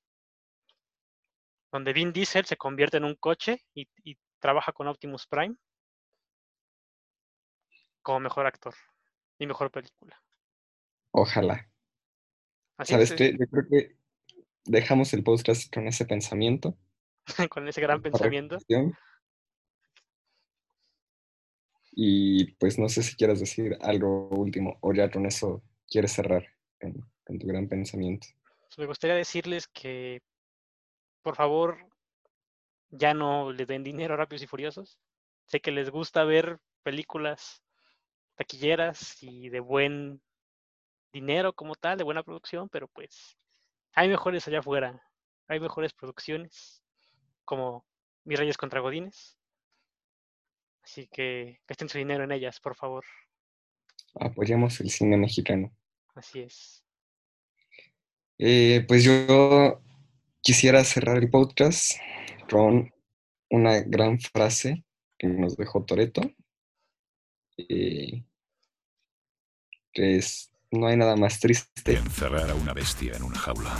donde 1.72 1.92
Vin 1.92 2.12
Diesel 2.12 2.44
se 2.44 2.56
convierte 2.56 2.96
en 2.96 3.04
un 3.04 3.14
coche 3.14 3.62
y, 3.74 3.88
y 4.02 4.16
trabaja 4.40 4.72
con 4.72 4.88
Optimus 4.88 5.26
Prime 5.26 5.56
como 8.02 8.20
mejor 8.20 8.46
actor 8.46 8.74
y 9.38 9.46
mejor 9.46 9.70
película. 9.70 10.20
Ojalá. 11.12 11.68
¿Sabes 12.82 13.12
qué? 13.12 13.32
Yo 13.38 13.46
creo 13.46 13.64
que 13.70 13.96
dejamos 14.64 15.14
el 15.14 15.22
podcast 15.22 15.72
con 15.72 15.86
ese 15.86 16.04
pensamiento. 16.04 16.76
con 17.50 17.66
ese 17.68 17.80
gran 17.80 18.02
pensamiento. 18.02 18.58
Y 21.96 22.52
pues 22.54 22.78
no 22.78 22.88
sé 22.88 23.02
si 23.02 23.16
quieres 23.16 23.40
decir 23.40 23.76
algo 23.80 24.28
último 24.30 24.78
o 24.80 24.92
ya 24.92 25.10
con 25.10 25.26
eso 25.26 25.62
quieres 25.88 26.12
cerrar 26.12 26.44
con, 26.80 27.38
tu 27.38 27.46
gran 27.46 27.68
pensamiento. 27.68 28.26
Pues, 28.42 28.78
me 28.78 28.86
gustaría 28.86 29.16
decirles 29.16 29.68
que, 29.68 30.20
por 31.22 31.36
favor, 31.36 31.78
ya 32.90 33.14
no 33.14 33.52
le 33.52 33.66
den 33.66 33.84
dinero 33.84 34.14
a 34.14 34.16
Rápidos 34.16 34.42
y 34.42 34.46
Furiosos. 34.46 34.98
Sé 35.46 35.60
que 35.60 35.70
les 35.70 35.90
gusta 35.90 36.24
ver 36.24 36.58
películas 36.82 37.62
taquilleras 38.34 39.22
y 39.22 39.48
de 39.48 39.60
buen 39.60 40.20
dinero 41.12 41.52
como 41.52 41.76
tal, 41.76 41.96
de 41.98 42.04
buena 42.04 42.24
producción, 42.24 42.68
pero 42.68 42.88
pues 42.88 43.38
hay 43.92 44.08
mejores 44.08 44.46
allá 44.48 44.58
afuera, 44.58 45.00
hay 45.46 45.60
mejores 45.60 45.92
producciones 45.92 46.82
como 47.44 47.86
Mis 48.24 48.38
Reyes 48.38 48.56
contra 48.56 48.80
Godines. 48.80 49.38
Así 50.84 51.08
que 51.08 51.60
gasten 51.66 51.88
su 51.88 51.96
dinero 51.96 52.24
en 52.24 52.32
ellas, 52.32 52.60
por 52.60 52.76
favor. 52.76 53.04
Apoyemos 54.20 54.78
el 54.80 54.90
cine 54.90 55.16
mexicano. 55.16 55.74
Así 56.14 56.40
es. 56.40 56.84
Eh, 58.38 58.84
pues 58.86 59.02
yo 59.02 59.80
quisiera 60.42 60.84
cerrar 60.84 61.16
el 61.16 61.30
podcast 61.30 61.92
con 62.50 62.92
una 63.50 63.80
gran 63.80 64.20
frase 64.20 64.84
que 65.16 65.26
nos 65.26 65.56
dejó 65.56 65.84
Toreto, 65.84 66.20
eh, 67.56 68.22
que 69.92 70.16
es 70.16 70.50
No 70.70 70.88
hay 70.88 70.96
nada 70.96 71.16
más 71.16 71.40
triste. 71.40 71.96
Encerrar 71.96 72.50
a 72.50 72.54
una 72.54 72.74
bestia 72.74 73.14
en 73.14 73.22
una 73.22 73.38
jaula. 73.38 73.74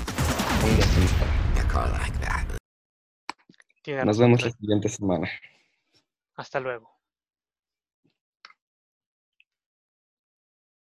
Nos 4.04 4.18
vemos 4.18 4.42
la 4.42 4.50
siguiente 4.52 4.88
semana. 4.88 5.28
Hasta 6.36 6.60
luego. 6.60 6.93